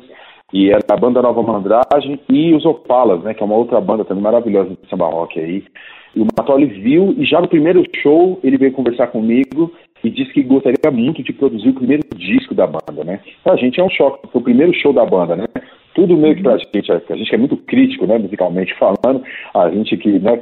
e 0.52 0.70
era 0.70 0.80
a 0.90 0.96
banda 0.96 1.22
Nova 1.22 1.42
Malandragem 1.42 2.20
e 2.28 2.54
os 2.54 2.64
Opalas, 2.66 3.22
né, 3.22 3.32
que 3.32 3.42
é 3.42 3.46
uma 3.46 3.56
outra 3.56 3.80
banda 3.80 4.04
também 4.04 4.22
maravilhosa 4.22 4.70
de 4.70 4.88
samba 4.88 5.06
rock 5.06 5.40
aí. 5.40 5.64
E 6.14 6.20
o 6.20 6.26
Matoli 6.36 6.66
viu 6.66 7.14
e 7.18 7.24
já 7.24 7.40
no 7.40 7.48
primeiro 7.48 7.82
show 8.02 8.38
ele 8.42 8.58
veio 8.58 8.72
conversar 8.72 9.08
comigo 9.08 9.72
e 10.04 10.10
disse 10.10 10.32
que 10.32 10.42
gostaria 10.42 10.90
muito 10.90 11.22
de 11.22 11.32
produzir 11.32 11.70
o 11.70 11.74
primeiro 11.74 12.02
disco 12.16 12.54
da 12.54 12.66
banda, 12.66 13.04
né? 13.04 13.20
A 13.44 13.56
gente 13.56 13.80
é 13.80 13.84
um 13.84 13.90
choque, 13.90 14.28
foi 14.30 14.40
o 14.40 14.44
primeiro 14.44 14.74
show 14.74 14.92
da 14.92 15.06
banda, 15.06 15.36
né? 15.36 15.46
tudo 15.94 16.16
meio 16.16 16.34
que 16.36 16.42
pra 16.42 16.56
gente, 16.56 16.92
a 16.92 17.16
gente 17.16 17.34
é 17.34 17.38
muito 17.38 17.56
crítico, 17.56 18.06
né, 18.06 18.18
musicalmente 18.18 18.74
falando, 18.74 19.22
a 19.54 19.70
gente 19.70 19.96
que, 19.96 20.18
né, 20.18 20.40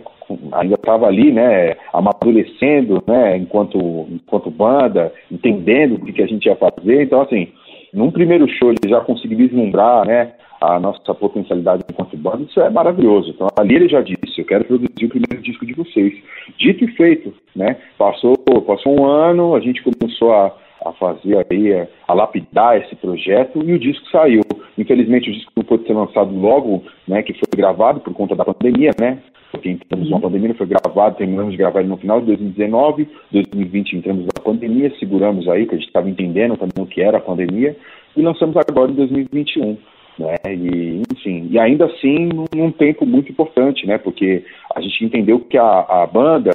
ainda 0.52 0.74
estava 0.74 1.06
ali, 1.06 1.32
né, 1.32 1.74
amadurecendo, 1.92 3.02
né, 3.06 3.36
enquanto, 3.36 4.06
enquanto 4.10 4.50
banda, 4.50 5.12
entendendo 5.30 5.94
o 5.94 6.04
que, 6.04 6.12
que 6.12 6.22
a 6.22 6.26
gente 6.26 6.46
ia 6.46 6.56
fazer, 6.56 7.02
então 7.02 7.20
assim, 7.20 7.48
num 7.92 8.10
primeiro 8.10 8.48
show 8.48 8.70
ele 8.70 8.88
já 8.88 9.00
conseguiu 9.00 9.38
vislumbrar, 9.38 10.06
né, 10.06 10.32
a 10.60 10.78
nossa 10.78 11.14
potencialidade 11.14 11.82
enquanto 11.90 12.16
banda, 12.16 12.42
isso 12.42 12.60
é 12.60 12.68
maravilhoso. 12.68 13.30
Então 13.30 13.48
ali 13.58 13.76
ele 13.76 13.88
já 13.88 14.02
disse, 14.02 14.38
eu 14.38 14.44
quero 14.44 14.64
produzir 14.64 15.06
o 15.06 15.08
primeiro 15.08 15.40
disco 15.42 15.64
de 15.64 15.72
vocês. 15.72 16.12
Dito 16.58 16.84
e 16.84 16.88
feito, 16.88 17.32
né? 17.56 17.78
Passou, 17.96 18.36
passou 18.66 19.00
um 19.00 19.06
ano, 19.06 19.54
a 19.54 19.60
gente 19.60 19.82
começou 19.82 20.32
a, 20.34 20.54
a 20.84 20.92
fazer 20.92 21.46
aí, 21.50 21.72
a, 21.72 21.88
a 22.08 22.14
lapidar 22.14 22.76
esse 22.76 22.94
projeto 22.96 23.62
e 23.64 23.72
o 23.72 23.78
disco 23.78 24.06
saiu. 24.10 24.42
Infelizmente 24.76 25.30
o 25.30 25.32
disco 25.32 25.50
não 25.56 25.64
pôde 25.64 25.86
ser 25.86 25.94
lançado 25.94 26.30
logo, 26.38 26.84
né, 27.08 27.22
que 27.22 27.32
foi 27.32 27.48
gravado 27.56 28.00
por 28.00 28.12
conta 28.12 28.36
da 28.36 28.44
pandemia, 28.44 28.90
né? 29.00 29.18
Porque 29.50 29.68
entramos 29.68 30.08
numa 30.08 30.20
pandemia, 30.20 30.54
foi 30.54 30.66
gravado, 30.66 31.16
terminamos 31.16 31.52
de 31.52 31.58
gravar 31.58 31.80
ele 31.80 31.88
no 31.88 31.96
final 31.96 32.20
de 32.20 32.26
2019, 32.26 33.08
2020 33.32 33.96
entramos 33.96 34.24
na 34.24 34.42
pandemia, 34.44 34.92
seguramos 35.00 35.48
aí, 35.48 35.66
que 35.66 35.74
a 35.74 35.78
gente 35.78 35.88
estava 35.88 36.08
entendendo 36.08 36.56
também 36.56 36.84
o 36.84 36.86
que 36.86 37.00
era 37.00 37.18
a 37.18 37.20
pandemia, 37.20 37.76
e 38.16 38.22
lançamos 38.22 38.56
agora 38.56 38.92
em 38.92 38.94
2021 38.94 39.76
né? 40.20 40.36
E, 40.46 41.02
enfim, 41.12 41.48
e 41.50 41.58
ainda 41.58 41.86
assim 41.86 42.28
num, 42.54 42.70
tempo 42.70 43.06
muito 43.06 43.32
importante, 43.32 43.86
né? 43.86 43.98
Porque 43.98 44.44
a 44.74 44.80
gente 44.80 45.04
entendeu 45.04 45.40
que 45.40 45.56
a, 45.56 45.80
a 45.88 46.06
banda 46.06 46.50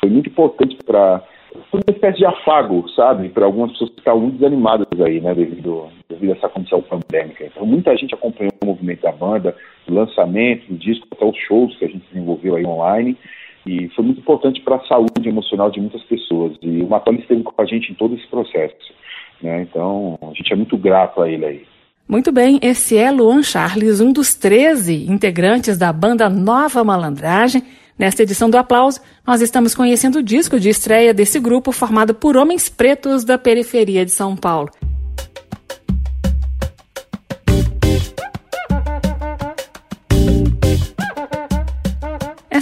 foi 0.00 0.08
muito 0.08 0.28
importante 0.28 0.76
para 0.86 1.22
uma 1.72 1.82
espécie 1.90 2.18
de 2.18 2.26
afago, 2.26 2.88
sabe, 2.90 3.28
para 3.28 3.44
algumas 3.44 3.72
pessoas 3.72 3.90
que 3.90 3.98
estavam 3.98 4.20
muito 4.20 4.38
desanimadas 4.38 4.86
aí, 5.00 5.20
né, 5.20 5.34
devido, 5.34 5.88
devido 6.08 6.32
a 6.32 6.36
essa 6.36 6.48
condição 6.48 6.80
pandêmica. 6.82 7.44
Então, 7.44 7.66
muita 7.66 7.96
gente 7.96 8.14
acompanhou 8.14 8.52
o 8.62 8.66
movimento 8.66 9.02
da 9.02 9.12
banda, 9.12 9.56
o 9.88 9.92
lançamento, 9.92 10.72
o 10.72 10.76
disco, 10.76 11.08
até 11.10 11.24
os 11.24 11.36
shows 11.36 11.76
que 11.76 11.84
a 11.84 11.88
gente 11.88 12.06
desenvolveu 12.12 12.54
aí 12.54 12.64
online, 12.64 13.16
e 13.66 13.88
foi 13.90 14.04
muito 14.04 14.20
importante 14.20 14.60
para 14.60 14.76
a 14.76 14.86
saúde 14.86 15.28
emocional 15.28 15.70
de 15.70 15.80
muitas 15.80 16.02
pessoas. 16.04 16.56
E 16.62 16.82
o 16.82 16.88
Macaulay 16.88 17.20
esteve 17.20 17.42
com 17.42 17.60
a 17.60 17.66
gente 17.66 17.90
em 17.90 17.94
todo 17.94 18.14
esse 18.14 18.26
processo, 18.28 18.94
né, 19.42 19.62
então 19.62 20.18
a 20.22 20.34
gente 20.34 20.52
é 20.52 20.56
muito 20.56 20.78
grato 20.78 21.20
a 21.20 21.28
ele 21.28 21.44
aí. 21.44 21.66
Muito 22.10 22.32
bem, 22.32 22.58
esse 22.60 22.96
é 22.96 23.08
Luan 23.08 23.40
Charles, 23.40 24.00
um 24.00 24.12
dos 24.12 24.34
13 24.34 25.06
integrantes 25.08 25.78
da 25.78 25.92
banda 25.92 26.28
Nova 26.28 26.82
Malandragem. 26.82 27.62
Nesta 27.96 28.24
edição 28.24 28.50
do 28.50 28.58
Aplauso, 28.58 28.98
nós 29.24 29.40
estamos 29.40 29.76
conhecendo 29.76 30.18
o 30.18 30.22
disco 30.22 30.58
de 30.58 30.68
estreia 30.68 31.14
desse 31.14 31.38
grupo 31.38 31.70
formado 31.70 32.12
por 32.12 32.36
homens 32.36 32.68
pretos 32.68 33.22
da 33.22 33.38
periferia 33.38 34.04
de 34.04 34.10
São 34.10 34.34
Paulo. 34.34 34.70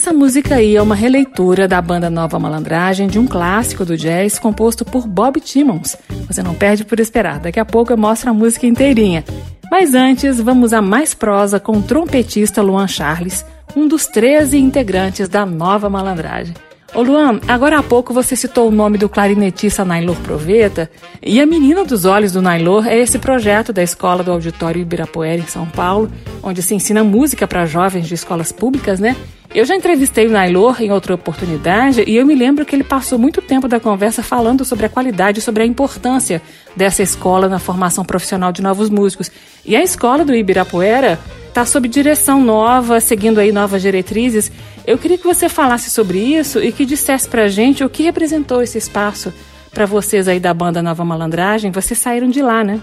Essa 0.09 0.17
música 0.17 0.55
aí 0.55 0.75
é 0.75 0.81
uma 0.81 0.95
releitura 0.95 1.69
da 1.69 1.83
banda 1.83 2.09
Nova 2.09 2.39
Malandragem 2.39 3.09
de 3.09 3.19
um 3.19 3.27
clássico 3.27 3.85
do 3.85 3.95
jazz 3.95 4.39
composto 4.39 4.83
por 4.83 5.07
Bob 5.07 5.39
Timmons. 5.39 5.99
Você 6.27 6.43
não 6.43 6.55
perde 6.55 6.83
por 6.83 6.99
esperar, 6.99 7.39
daqui 7.39 7.61
a 7.61 7.65
pouco 7.65 7.93
eu 7.93 7.97
mostro 7.99 8.31
a 8.31 8.33
música 8.33 8.67
inteirinha. 8.67 9.23
Mas 9.71 9.95
antes, 9.95 10.41
vamos 10.41 10.73
a 10.73 10.81
mais 10.81 11.13
prosa 11.13 11.61
com 11.61 11.73
o 11.73 11.83
trompetista 11.83 12.63
Luan 12.63 12.89
Charles, 12.89 13.45
um 13.77 13.87
dos 13.87 14.07
13 14.07 14.57
integrantes 14.57 15.29
da 15.29 15.45
Nova 15.45 15.91
Malandragem. 15.91 16.55
Ô 16.95 17.03
Luan, 17.03 17.39
agora 17.47 17.79
há 17.79 17.83
pouco 17.83 18.15
você 18.15 18.35
citou 18.35 18.69
o 18.69 18.73
nome 18.73 18.97
do 18.97 19.11
clarinetista 19.11 19.85
Nailor 19.85 20.17
Proveta, 20.21 20.91
e 21.23 21.39
a 21.39 21.45
Menina 21.45 21.85
dos 21.85 22.07
Olhos 22.07 22.33
do 22.33 22.41
Nailor 22.41 22.87
é 22.87 22.97
esse 22.97 23.19
projeto 23.19 23.75
da 23.75 23.83
Escola 23.83 24.25
do 24.25 24.33
Auditório 24.33 24.81
Ibirapuera 24.81 25.43
em 25.43 25.47
São 25.47 25.67
Paulo, 25.67 26.11
onde 26.43 26.63
se 26.63 26.75
ensina 26.75 27.05
música 27.05 27.47
para 27.47 27.67
jovens 27.67 28.09
de 28.09 28.15
escolas 28.15 28.51
públicas, 28.51 28.99
né? 28.99 29.15
Eu 29.55 29.65
já 29.65 29.75
entrevistei 29.75 30.27
o 30.27 30.31
Nailor 30.31 30.83
em 30.83 30.93
outra 30.93 31.15
oportunidade 31.15 32.05
e 32.07 32.17
eu 32.17 32.27
me 32.27 32.35
lembro 32.35 32.67
que 32.67 32.77
ele 32.77 32.85
passou 32.85 33.19
muito 33.19 33.41
tempo 33.41 33.67
da 33.67 33.81
conversa 33.81 34.23
falando 34.23 34.63
sobre 34.63 34.85
a 34.85 34.91
qualidade 34.91 35.39
e 35.39 35.43
sobre 35.43 35.63
a 35.63 35.67
importância 35.67 36.43
dessa 36.77 37.03
escola 37.03 37.49
na 37.49 37.59
formação 37.59 38.05
profissional 38.05 38.53
de 38.53 38.61
novos 38.61 38.91
músicos. 38.91 39.31
E 39.65 39.75
a 39.75 39.83
escola 39.83 40.23
do 40.23 40.35
Ibirapuera 40.35 41.19
está 41.49 41.65
sob 41.65 41.89
direção 41.89 42.43
nova, 42.43 43.01
seguindo 43.01 43.39
aí 43.39 43.51
novas 43.51 43.81
diretrizes. 43.81 44.53
Eu 44.87 44.99
queria 44.99 45.17
que 45.17 45.27
você 45.27 45.49
falasse 45.49 45.91
sobre 45.91 46.19
isso 46.19 46.63
e 46.63 46.71
que 46.71 46.85
dissesse 46.85 47.27
pra 47.27 47.49
gente 47.49 47.83
o 47.83 47.89
que 47.89 48.03
representou 48.03 48.61
esse 48.61 48.77
espaço 48.77 49.33
para 49.73 49.87
vocês 49.87 50.29
aí 50.29 50.39
da 50.39 50.53
banda 50.53 50.83
Nova 50.83 51.07
Malandragem. 51.07 51.71
Vocês 51.71 51.99
saíram 51.99 52.29
de 52.29 52.43
lá, 52.43 52.63
né? 52.63 52.81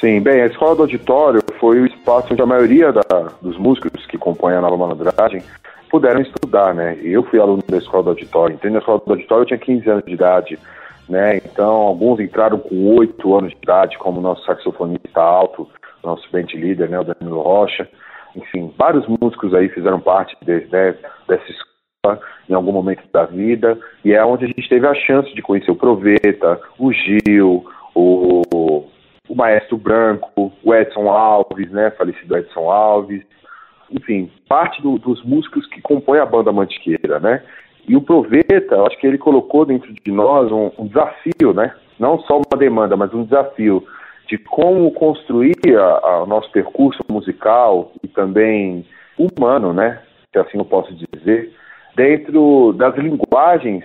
Sim, 0.00 0.20
bem, 0.20 0.42
a 0.42 0.46
escola 0.46 0.74
do 0.74 0.82
auditório 0.82 1.40
foi 1.60 1.80
o 1.80 1.86
espaço 1.86 2.32
onde 2.32 2.42
a 2.42 2.46
maioria 2.46 2.92
da, 2.92 3.02
dos 3.40 3.56
músicos 3.56 4.04
que 4.06 4.18
compõem 4.18 4.56
a 4.56 4.60
Nova 4.60 4.76
Malandragem 4.76 5.42
puderam 5.88 6.20
estudar, 6.20 6.74
né? 6.74 6.98
Eu 7.02 7.22
fui 7.24 7.40
aluno 7.40 7.62
da 7.68 7.78
escola 7.78 8.04
do 8.04 8.10
auditório, 8.10 8.54
entrei 8.54 8.72
na 8.72 8.78
escola 8.78 9.00
do 9.04 9.12
auditório, 9.12 9.42
eu 9.42 9.46
tinha 9.46 9.58
15 9.58 9.90
anos 9.90 10.04
de 10.04 10.12
idade, 10.12 10.58
né? 11.08 11.36
Então, 11.38 11.72
alguns 11.72 12.20
entraram 12.20 12.58
com 12.58 12.96
8 12.96 13.36
anos 13.36 13.50
de 13.52 13.58
idade, 13.62 13.98
como 13.98 14.20
nosso 14.20 14.44
saxofonista 14.44 15.20
alto, 15.20 15.68
nosso 16.02 16.30
band 16.30 16.46
líder, 16.54 16.88
né, 16.88 16.98
o 16.98 17.04
Danilo 17.04 17.42
Rocha. 17.42 17.88
Enfim, 18.36 18.72
vários 18.76 19.06
músicos 19.06 19.54
aí 19.54 19.68
fizeram 19.68 20.00
parte 20.00 20.36
de, 20.42 20.66
né, 20.70 20.94
dessa 21.26 21.50
escola 21.50 22.20
em 22.48 22.54
algum 22.54 22.72
momento 22.72 23.02
da 23.12 23.24
vida, 23.24 23.78
e 24.04 24.12
é 24.12 24.24
onde 24.24 24.44
a 24.44 24.48
gente 24.48 24.68
teve 24.68 24.86
a 24.86 24.94
chance 24.94 25.34
de 25.34 25.42
conhecer 25.42 25.70
o 25.70 25.76
Proveta, 25.76 26.60
o 26.78 26.92
Gil, 26.92 27.66
o, 27.94 28.42
o 29.28 29.34
Maestro 29.34 29.76
Branco, 29.76 30.52
o 30.62 30.74
Edson 30.74 31.10
Alves, 31.10 31.70
né, 31.70 31.90
falecido 31.90 32.36
Edson 32.36 32.70
Alves, 32.70 33.22
enfim, 33.90 34.30
parte 34.48 34.80
do, 34.82 34.98
dos 34.98 35.22
músicos 35.24 35.66
que 35.66 35.80
compõem 35.80 36.20
a 36.20 36.26
banda 36.26 36.52
Mantiqueira, 36.52 37.18
né? 37.18 37.42
E 37.86 37.96
o 37.96 38.02
Proveta, 38.02 38.74
eu 38.74 38.86
acho 38.86 38.98
que 38.98 39.06
ele 39.06 39.18
colocou 39.18 39.64
dentro 39.64 39.92
de 39.92 40.12
nós 40.12 40.52
um, 40.52 40.70
um 40.78 40.86
desafio, 40.86 41.54
né? 41.54 41.74
Não 41.98 42.18
só 42.20 42.36
uma 42.36 42.58
demanda, 42.58 42.96
mas 42.96 43.12
um 43.14 43.24
desafio 43.24 43.82
de 44.28 44.36
como 44.36 44.92
construir 44.92 45.56
o 46.22 46.26
nosso 46.26 46.50
percurso 46.52 47.00
musical 47.10 47.92
e 48.02 48.08
também 48.08 48.86
humano, 49.16 49.72
né? 49.72 50.00
Se 50.32 50.38
assim 50.38 50.58
eu 50.58 50.64
posso 50.66 50.92
dizer, 50.94 51.52
dentro 51.96 52.74
das 52.74 52.94
linguagens 52.96 53.84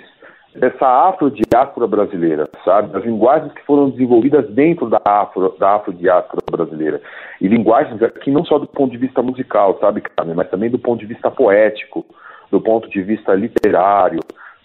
dessa 0.56 1.08
afrodiáspora 1.10 1.88
brasileira, 1.88 2.48
sabe? 2.64 2.92
Das 2.92 3.04
linguagens 3.04 3.52
que 3.54 3.66
foram 3.66 3.90
desenvolvidas 3.90 4.48
dentro 4.50 4.90
da, 4.90 5.02
afro, 5.04 5.56
da 5.60 5.76
afrodiáspora 5.76 6.42
brasileira. 6.52 7.02
E 7.42 7.48
linguagens 7.48 8.02
aqui 8.02 8.32
não 8.32 8.46
só 8.46 8.58
do 8.60 8.68
ponto 8.68 8.92
de 8.92 8.98
vista 8.98 9.22
musical, 9.22 9.78
sabe, 9.80 10.02
Carmen, 10.02 10.36
mas 10.36 10.50
também 10.50 10.70
do 10.70 10.80
ponto 10.80 11.00
de 11.00 11.08
vista 11.08 11.32
poético, 11.32 12.06
do 12.52 12.62
ponto 12.62 12.90
de 12.90 13.02
vista 13.02 13.34
literário, 13.34 14.20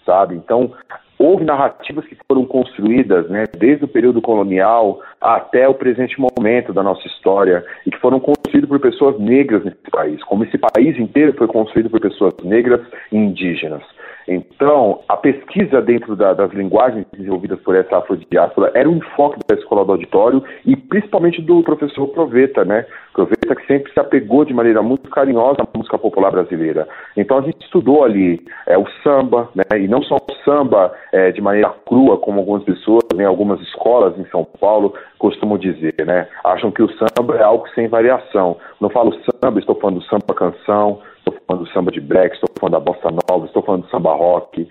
sabe? 0.05 0.35
Então, 0.35 0.71
houve 1.17 1.43
narrativas 1.43 2.05
que 2.05 2.17
foram 2.27 2.45
construídas, 2.45 3.29
né, 3.29 3.43
desde 3.57 3.83
o 3.83 3.87
período 3.87 4.21
colonial 4.21 5.01
até 5.19 5.67
o 5.67 5.73
presente 5.73 6.15
momento 6.19 6.71
da 6.71 6.81
nossa 6.81 7.05
história 7.07 7.63
e 7.85 7.91
que 7.91 7.99
foram 7.99 8.19
construídas 8.19 8.69
por 8.69 8.79
pessoas 8.79 9.19
negras 9.19 9.65
nesse 9.65 9.91
país, 9.91 10.23
como 10.23 10.45
esse 10.45 10.57
país 10.57 10.97
inteiro 10.97 11.33
foi 11.37 11.47
construído 11.47 11.89
por 11.89 11.99
pessoas 11.99 12.33
negras 12.43 12.81
e 13.11 13.17
indígenas. 13.17 13.83
Então, 14.29 14.99
a 15.09 15.17
pesquisa 15.17 15.81
dentro 15.81 16.15
da, 16.15 16.33
das 16.33 16.51
linguagens 16.53 17.03
desenvolvidas 17.11 17.59
por 17.61 17.75
essa 17.75 17.97
afrodiáspora 17.97 18.71
era 18.75 18.87
um 18.87 18.97
enfoque 18.97 19.39
da 19.47 19.55
escola 19.55 19.83
do 19.83 19.93
auditório 19.93 20.43
e 20.63 20.75
principalmente 20.75 21.41
do 21.41 21.63
professor 21.63 22.07
Proveta, 22.09 22.63
né? 22.63 22.85
Proveta 23.11 23.55
que 23.55 23.65
sempre 23.65 23.91
se 23.91 23.99
apegou 23.99 24.45
de 24.45 24.53
maneira 24.53 24.83
muito 24.83 25.09
carinhosa 25.09 25.63
à 25.63 25.77
música 25.77 25.97
popular 25.97 26.29
brasileira. 26.29 26.87
Então 27.17 27.39
a 27.39 27.41
gente 27.41 27.59
estudou 27.63 28.03
ali 28.03 28.39
é, 28.67 28.77
o 28.77 28.85
samba, 29.03 29.49
né? 29.55 29.63
E 29.79 29.87
não 29.87 30.03
só 30.03 30.17
o 30.17 30.33
samba 30.45 30.93
é, 31.11 31.31
de 31.31 31.41
maneira 31.41 31.73
crua, 31.87 32.19
como 32.19 32.39
algumas 32.39 32.63
pessoas, 32.63 33.01
em 33.15 33.17
né? 33.17 33.25
algumas 33.25 33.59
escolas 33.61 34.17
em 34.19 34.25
São 34.25 34.45
Paulo 34.59 34.93
costumam 35.17 35.57
dizer, 35.57 35.95
né? 36.05 36.27
Acham 36.43 36.69
que 36.69 36.83
o 36.83 36.89
samba 36.89 37.35
é 37.35 37.41
algo 37.41 37.67
sem 37.69 37.87
variação. 37.87 38.57
Não 38.79 38.89
falo 38.91 39.11
samba, 39.41 39.59
estou 39.59 39.75
falando 39.75 40.03
samba 40.03 40.35
canção, 40.35 40.99
estou 41.29 41.45
falando 41.47 41.65
do 41.65 41.71
samba 41.71 41.91
de 41.91 42.01
black, 42.01 42.35
estou 42.35 42.49
falando 42.59 42.73
da 42.73 42.79
bossa 42.79 43.09
nova, 43.29 43.45
estou 43.45 43.63
falando 43.63 43.83
do 43.83 43.89
samba 43.89 44.13
rock, 44.13 44.67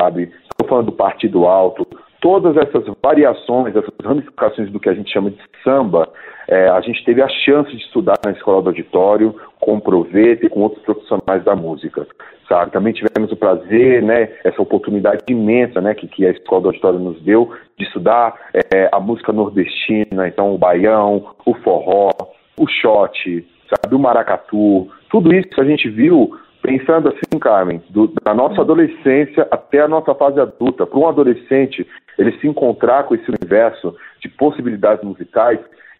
sabe? 0.00 0.32
Estou 0.50 0.68
falando 0.68 0.86
do 0.86 0.92
partido 0.92 1.46
alto. 1.46 1.86
Todas 2.20 2.56
essas 2.56 2.84
variações, 3.02 3.74
essas 3.74 3.92
ramificações 4.04 4.70
do 4.70 4.78
que 4.78 4.88
a 4.88 4.94
gente 4.94 5.12
chama 5.12 5.30
de 5.30 5.40
samba, 5.64 6.08
é, 6.48 6.68
a 6.68 6.80
gente 6.80 7.04
teve 7.04 7.20
a 7.20 7.28
chance 7.28 7.70
de 7.70 7.82
estudar 7.82 8.14
na 8.24 8.32
escola 8.32 8.62
do 8.62 8.68
auditório, 8.68 9.34
com 9.60 9.76
o 9.76 10.06
e 10.14 10.48
com 10.48 10.60
outros 10.60 10.82
profissionais 10.84 11.42
da 11.44 11.56
música, 11.56 12.06
sabe? 12.48 12.72
Também 12.72 12.92
tivemos 12.92 13.32
o 13.32 13.36
prazer, 13.36 14.02
né, 14.02 14.28
essa 14.44 14.60
oportunidade 14.60 15.22
imensa, 15.28 15.80
né, 15.80 15.94
que, 15.94 16.06
que 16.06 16.26
a 16.26 16.30
escola 16.30 16.62
do 16.62 16.68
auditório 16.68 16.98
nos 16.98 17.20
deu 17.22 17.52
de 17.78 17.84
estudar 17.84 18.34
é, 18.52 18.88
a 18.92 19.00
música 19.00 19.32
nordestina, 19.32 20.28
então 20.28 20.54
o 20.54 20.58
baião, 20.58 21.34
o 21.46 21.54
forró, 21.54 22.10
o 22.56 22.66
shot, 22.68 23.46
sabe, 23.68 23.94
o 23.94 23.98
maracatu, 23.98 24.88
tudo 25.12 25.32
isso 25.34 25.60
a 25.60 25.64
gente 25.64 25.90
viu 25.90 26.34
pensando 26.62 27.10
assim, 27.10 27.38
Carmen, 27.38 27.82
do, 27.90 28.10
da 28.24 28.32
nossa 28.32 28.62
adolescência 28.62 29.46
até 29.50 29.80
a 29.80 29.88
nossa 29.88 30.14
fase 30.14 30.40
adulta. 30.40 30.86
Para 30.86 30.98
um 30.98 31.06
adolescente, 31.06 31.86
ele 32.18 32.32
se 32.38 32.48
encontrar 32.48 33.04
com 33.04 33.14
esse 33.14 33.28
universo 33.28 33.94
de 34.20 34.30
possibilidades 34.30 35.04
musicais, 35.04 35.58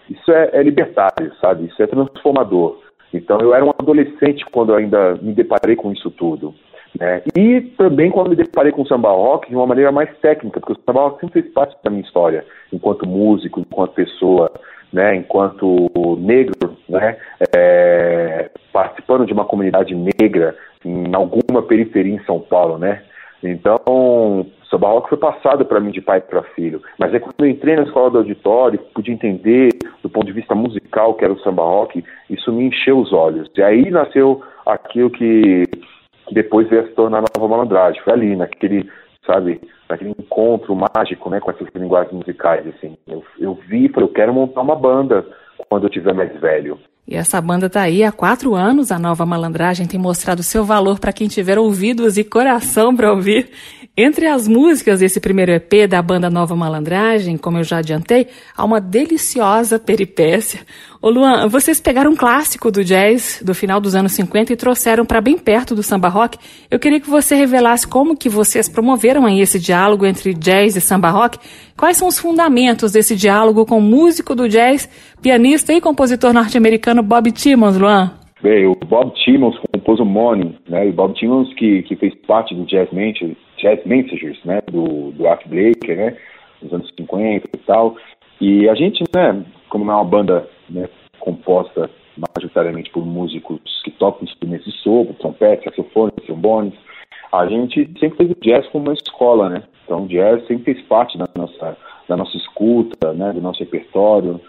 isso 0.09 0.33
é, 0.33 0.51
é 0.55 0.63
libertário, 0.63 1.31
sabe? 1.41 1.67
Isso 1.67 1.83
é 1.83 1.87
transformador. 1.87 2.81
Então 3.13 3.39
eu 3.41 3.55
era 3.55 3.63
um 3.63 3.71
adolescente 3.71 4.47
quando 4.51 4.75
ainda 4.75 5.15
me 5.21 5.35
deparei 5.35 5.77
com 5.77 5.93
isso 5.93 6.11
tudo. 6.13 6.55
Né? 6.99 7.23
E 7.37 7.61
também 7.77 8.11
quando 8.11 8.31
me 8.31 8.37
deparei 8.37 8.73
com 8.73 8.83
o 8.83 8.87
samba 8.87 9.11
rock 9.11 9.51
de 9.51 9.55
uma 9.55 9.67
maneira 9.67 9.93
mais 9.93 10.09
técnica, 10.19 10.59
porque 10.59 10.73
o 10.73 10.85
samba 10.87 11.03
rock 11.03 11.21
sempre 11.21 11.43
fez 11.43 11.53
parte 11.53 11.77
da 11.85 11.91
minha 11.91 12.03
história, 12.03 12.47
enquanto 12.73 13.07
músico, 13.07 13.61
enquanto 13.61 13.93
pessoa, 13.93 14.51
né? 14.93 15.17
enquanto 15.17 16.17
negro, 16.19 16.77
né? 16.89 17.17
É, 17.55 18.51
participando 18.73 19.27
de 19.27 19.33
uma 19.33 19.45
comunidade 19.45 19.95
negra 19.95 20.57
em 20.85 21.15
alguma 21.15 21.63
periferia 21.63 22.15
em 22.15 22.25
São 22.25 22.41
Paulo, 22.41 22.79
né? 22.79 23.03
Então, 23.43 24.47
samba 24.71 24.89
rock 24.89 25.09
foi 25.09 25.19
passado 25.19 25.65
para 25.65 25.81
mim 25.81 25.91
de 25.91 26.01
pai 26.01 26.21
para 26.21 26.43
filho. 26.55 26.81
Mas 26.99 27.13
é 27.13 27.19
quando 27.19 27.35
eu 27.41 27.49
entrei 27.49 27.77
na 27.77 27.83
escola 27.83 28.11
do 28.11 28.19
auditório, 28.19 28.79
pude 28.95 29.11
entender 29.11 29.71
do 30.03 30.09
ponto 30.09 30.27
de 30.27 30.33
vista 30.33 30.55
musical 30.55 31.15
que 31.15 31.25
era 31.25 31.33
o 31.33 31.41
samba 31.41 31.63
rock, 31.63 32.05
isso 32.31 32.53
me 32.53 32.65
encheu 32.65 32.99
os 32.99 33.13
olhos. 33.13 33.51
E 33.57 33.63
aí 33.63 33.91
nasceu 33.91 34.43
aquilo 34.65 35.11
que 35.11 35.65
depois 36.31 36.69
veio 36.69 36.83
a 36.83 36.87
se 36.87 36.93
tornar 36.93 37.23
nova 37.37 37.49
malandragem. 37.49 38.01
Foi 38.03 38.13
ali, 38.13 38.37
naquele, 38.37 38.89
sabe, 39.27 39.61
naquele 39.93 40.11
encontro 40.11 40.75
mágico, 40.75 41.31
né, 41.31 41.41
com 41.41 41.51
essas 41.51 41.69
linguagens 41.75 42.13
musicais, 42.13 42.67
assim. 42.67 42.97
Eu, 43.07 43.23
eu 43.39 43.55
vi 43.69 43.89
falei, 43.89 44.09
eu 44.09 44.13
quero 44.13 44.35
montar 44.35 44.63
uma 44.63 44.77
banda 44.77 45.25
quando 45.69 45.85
eu 45.85 45.91
tiver 45.91 46.15
mais 46.15 46.33
velho. 46.41 46.79
E 47.07 47.17
essa 47.17 47.41
banda 47.41 47.69
tá 47.69 47.83
aí 47.83 48.05
há 48.05 48.13
quatro 48.13 48.55
anos. 48.55 48.93
A 48.93 48.99
nova 48.99 49.27
malandragem 49.27 49.87
tem 49.87 49.99
mostrado 49.99 50.43
seu 50.43 50.65
valor 50.65 50.99
para 50.99 51.13
quem 51.13 51.29
tiver 51.29 51.59
ouvidos 51.59 52.17
e 52.17 52.25
coração 52.25 52.95
para 52.95 53.13
ouvir. 53.13 53.51
Entre 53.95 54.27
as 54.27 54.49
músicas 54.49 55.01
desse 55.01 55.21
primeiro 55.21 55.53
EP 55.53 55.87
da 55.87 56.01
banda 56.01 56.31
Nova 56.31 56.57
Malandragem, 56.57 57.37
como 57.37 57.59
eu 57.59 57.63
já 57.63 57.77
adiantei, 57.77 58.27
há 58.57 58.65
uma 58.65 58.81
deliciosa 58.81 59.79
peripécia. 59.79 60.61
Ô 61.03 61.11
Luan, 61.11 61.47
vocês 61.47 61.79
pegaram 61.79 62.13
um 62.13 62.17
clássico 62.17 62.73
do 62.73 62.83
jazz 62.83 63.43
do 63.45 63.55
final 63.55 63.79
dos 63.83 63.95
anos 63.95 64.13
50 64.13 64.51
e 64.51 64.57
trouxeram 64.57 65.05
para 65.05 65.21
bem 65.21 65.37
perto 65.37 65.75
do 65.75 65.83
samba 65.83 66.09
rock. 66.09 66.39
Eu 66.71 66.79
queria 66.79 67.01
que 67.01 67.11
você 67.11 67.35
revelasse 67.35 67.87
como 67.87 68.17
que 68.17 68.31
vocês 68.31 68.67
promoveram 68.67 69.27
aí 69.27 69.43
esse 69.43 69.61
diálogo 69.61 70.07
entre 70.07 70.33
jazz 70.33 70.75
e 70.75 70.81
samba 70.81 71.11
rock. 71.11 71.37
Quais 71.77 71.99
são 71.99 72.09
os 72.09 72.19
fundamentos 72.19 72.93
desse 72.93 73.15
diálogo 73.15 73.67
com 73.67 73.77
o 73.77 73.83
músico 73.83 74.35
do 74.35 74.49
jazz, 74.49 74.89
pianista 75.21 75.71
e 75.71 75.83
compositor 75.83 76.33
norte-americano 76.33 77.03
Bob 77.03 77.31
Timmons, 77.31 77.77
Luan? 77.77 78.11
Bem, 78.43 78.67
o 78.67 78.75
Bob 78.75 79.13
Timmons 79.23 79.57
compôs 79.71 80.01
o 80.01 80.05
Money, 80.05 80.57
né? 80.69 80.89
E 80.89 80.93
Bob 80.93 81.15
Timmons 81.15 81.53
que, 81.55 81.83
que 81.83 81.95
fez 81.95 82.15
parte 82.27 82.55
do 82.55 82.65
Jazz 82.65 82.91
Messengers, 82.91 83.37
Jazz 83.63 83.85
Messengers 83.87 84.39
né? 84.45 84.61
Do, 84.71 85.13
do 85.13 85.27
Art 85.29 85.47
Blakey, 85.47 85.95
né? 85.95 86.17
Nos 86.61 86.73
anos 86.75 86.93
50 86.99 87.49
e 87.55 87.59
tal. 87.59 87.97
E 88.41 88.69
a 88.69 88.75
gente, 88.75 89.03
né? 89.15 89.45
Como 89.71 89.91
é 89.91 89.95
uma 89.95 90.05
banda 90.05 90.47
né, 90.69 90.89
composta 91.21 91.89
majoritariamente 92.17 92.91
por 92.91 93.07
músicos 93.07 93.61
que 93.85 93.91
tocam 93.93 94.25
instrumentos 94.25 94.67
de 94.67 94.79
sopro, 94.81 95.15
trompete, 95.15 95.65
saxofone, 95.65 96.13
trombones, 96.27 96.75
a 97.33 97.47
gente 97.47 97.89
sempre 97.99 98.19
fez 98.19 98.31
o 98.31 98.41
jazz 98.43 98.67
como 98.69 98.85
uma 98.85 98.93
escola, 98.93 99.49
né? 99.49 99.63
Então 99.85 100.07
jazz 100.07 100.47
sempre 100.47 100.75
fez 100.75 100.87
parte 100.87 101.17
da 101.17 101.27
nossa, 101.35 101.77
da 102.07 102.17
nossa 102.17 102.37
escuta, 102.37 103.15
né? 103.15 103.33
Do 103.33 103.41
nosso 103.41 103.61
repertório, 103.61 104.41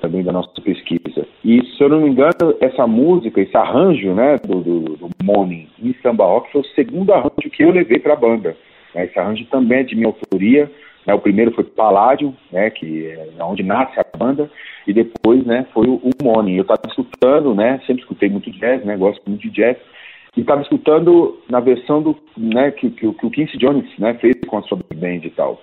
também 0.00 0.22
da 0.22 0.32
nossa 0.32 0.60
pesquisa. 0.60 1.26
E, 1.44 1.64
se 1.64 1.82
eu 1.82 1.88
não 1.88 2.00
me 2.00 2.10
engano, 2.10 2.54
essa 2.60 2.86
música, 2.86 3.40
esse 3.40 3.56
arranjo 3.56 4.14
né, 4.14 4.36
do, 4.38 4.60
do, 4.60 4.96
do 4.96 5.08
Morning 5.22 5.68
em 5.82 5.94
samba 6.02 6.24
rock 6.24 6.50
foi 6.52 6.60
o 6.62 6.74
segundo 6.74 7.12
arranjo 7.12 7.50
que 7.52 7.62
eu 7.62 7.70
levei 7.70 7.98
para 7.98 8.14
a 8.14 8.16
banda. 8.16 8.56
Né, 8.94 9.04
esse 9.04 9.18
arranjo 9.18 9.44
também 9.46 9.78
é 9.78 9.82
de 9.84 9.94
minha 9.94 10.08
autoria. 10.08 10.70
Né, 11.06 11.14
o 11.14 11.20
primeiro 11.20 11.52
foi 11.52 11.64
Paládio, 11.64 12.34
né, 12.52 12.70
que 12.70 13.06
é 13.06 13.42
onde 13.42 13.62
nasce 13.62 13.98
a 13.98 14.18
banda, 14.18 14.50
e 14.86 14.92
depois 14.92 15.44
né, 15.46 15.66
foi 15.72 15.86
o, 15.86 15.94
o 15.94 16.10
Morning. 16.22 16.56
Eu 16.56 16.62
estava 16.62 16.82
escutando, 16.86 17.54
né, 17.54 17.80
sempre 17.86 18.02
escutei 18.02 18.28
muito 18.28 18.50
jazz, 18.50 18.84
né, 18.84 18.96
gosto 18.96 19.22
muito 19.26 19.40
de 19.40 19.50
jazz, 19.50 19.76
e 20.36 20.40
estava 20.40 20.62
escutando 20.62 21.38
na 21.48 21.60
versão 21.60 22.02
do, 22.02 22.16
né, 22.36 22.70
que, 22.70 22.90
que, 22.90 23.12
que 23.12 23.26
o 23.26 23.30
Quincy 23.30 23.58
Jones 23.58 23.86
né, 23.98 24.14
fez 24.14 24.34
com 24.46 24.58
a 24.58 24.62
sua 24.62 24.78
band 24.94 25.20
e 25.24 25.30
tal. 25.30 25.60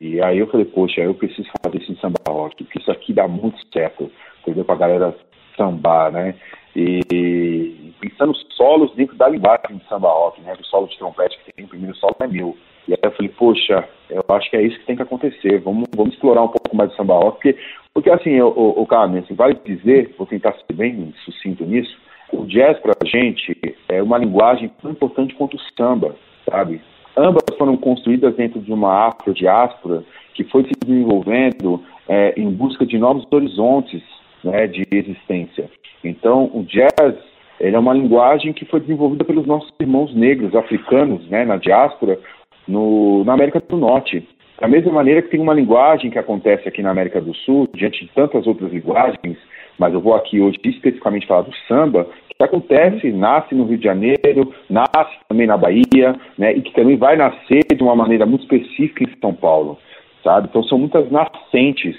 E 0.00 0.22
aí 0.22 0.38
eu 0.38 0.46
falei, 0.46 0.66
poxa, 0.66 1.00
eu 1.00 1.14
preciso 1.14 1.48
fazer 1.62 1.78
isso 1.78 1.92
em 1.92 1.96
samba 1.96 2.18
rock, 2.28 2.62
porque 2.62 2.78
isso 2.78 2.90
aqui 2.90 3.12
dá 3.12 3.26
muito 3.26 3.58
certo, 3.72 4.10
entendeu? 4.40 4.64
Pra 4.64 4.76
galera 4.76 5.14
sambar, 5.56 6.12
né? 6.12 6.34
E, 6.76 7.00
e 7.12 7.94
pensando 8.00 8.34
solos 8.56 8.94
dentro 8.94 9.16
da 9.16 9.28
linguagem 9.28 9.76
de 9.76 9.88
samba 9.88 10.08
rock, 10.08 10.40
né? 10.42 10.54
O 10.58 10.64
solo 10.64 10.86
de 10.86 10.96
trompete 10.98 11.38
que 11.38 11.52
tem, 11.52 11.64
o 11.64 11.68
primeiro 11.68 11.96
solo 11.96 12.14
é 12.20 12.26
meu. 12.28 12.56
E 12.86 12.92
aí 12.92 12.98
eu 13.02 13.10
falei, 13.10 13.30
poxa, 13.30 13.88
eu 14.08 14.24
acho 14.28 14.48
que 14.48 14.56
é 14.56 14.62
isso 14.62 14.78
que 14.78 14.86
tem 14.86 14.96
que 14.96 15.02
acontecer, 15.02 15.58
vamos, 15.60 15.88
vamos 15.94 16.14
explorar 16.14 16.42
um 16.42 16.48
pouco 16.48 16.74
mais 16.74 16.90
do 16.90 16.96
samba 16.96 17.14
rock, 17.14 17.32
porque, 17.32 17.58
porque 17.92 18.10
assim, 18.10 18.40
o, 18.40 18.48
o 18.48 18.86
Carmen, 18.86 19.20
assim, 19.20 19.34
vale 19.34 19.58
dizer, 19.64 20.14
vou 20.16 20.26
tentar 20.26 20.52
ser 20.52 20.72
bem 20.72 21.12
sucinto 21.24 21.64
nisso, 21.64 21.94
o 22.32 22.46
jazz 22.46 22.78
pra 22.78 22.94
gente 23.04 23.56
é 23.88 24.02
uma 24.02 24.18
linguagem 24.18 24.70
tão 24.80 24.90
importante 24.90 25.34
quanto 25.34 25.56
o 25.56 25.60
samba, 25.76 26.14
sabe? 26.48 26.80
Ambas 27.18 27.42
foram 27.58 27.76
construídas 27.76 28.36
dentro 28.36 28.60
de 28.60 28.72
uma 28.72 29.08
afrodiáspora 29.08 30.04
que 30.34 30.44
foi 30.44 30.62
se 30.62 30.72
desenvolvendo 30.86 31.82
é, 32.08 32.32
em 32.40 32.48
busca 32.48 32.86
de 32.86 32.96
novos 32.96 33.26
horizontes 33.32 34.00
né, 34.44 34.68
de 34.68 34.86
existência. 34.92 35.68
Então, 36.04 36.48
o 36.54 36.62
jazz 36.62 37.16
ele 37.58 37.74
é 37.74 37.78
uma 37.78 37.92
linguagem 37.92 38.52
que 38.52 38.64
foi 38.64 38.78
desenvolvida 38.78 39.24
pelos 39.24 39.44
nossos 39.46 39.72
irmãos 39.80 40.14
negros 40.14 40.54
africanos 40.54 41.28
né, 41.28 41.44
na 41.44 41.56
diáspora 41.56 42.20
no, 42.68 43.24
na 43.24 43.32
América 43.32 43.60
do 43.60 43.76
Norte. 43.76 44.24
Da 44.60 44.68
mesma 44.68 44.92
maneira 44.92 45.20
que 45.20 45.30
tem 45.30 45.40
uma 45.40 45.54
linguagem 45.54 46.12
que 46.12 46.18
acontece 46.20 46.68
aqui 46.68 46.82
na 46.82 46.90
América 46.90 47.20
do 47.20 47.34
Sul, 47.34 47.68
diante 47.74 48.04
de 48.04 48.12
tantas 48.12 48.46
outras 48.46 48.72
linguagens, 48.72 49.36
mas 49.78 49.94
eu 49.94 50.00
vou 50.00 50.14
aqui 50.14 50.40
hoje 50.40 50.58
especificamente 50.64 51.26
falar 51.26 51.42
do 51.42 51.54
samba, 51.66 52.06
que 52.36 52.44
acontece, 52.44 53.10
nasce 53.10 53.54
no 53.54 53.64
Rio 53.64 53.78
de 53.78 53.84
Janeiro, 53.84 54.52
nasce 54.70 55.16
também 55.28 55.46
na 55.46 55.56
Bahia, 55.56 56.14
né, 56.36 56.52
e 56.52 56.62
que 56.62 56.72
também 56.72 56.96
vai 56.96 57.16
nascer 57.16 57.64
de 57.74 57.82
uma 57.82 57.96
maneira 57.96 58.24
muito 58.24 58.42
específica 58.42 59.02
em 59.02 59.20
São 59.20 59.34
Paulo, 59.34 59.76
sabe? 60.22 60.46
Então 60.48 60.62
são 60.62 60.78
muitas 60.78 61.10
nascentes 61.10 61.96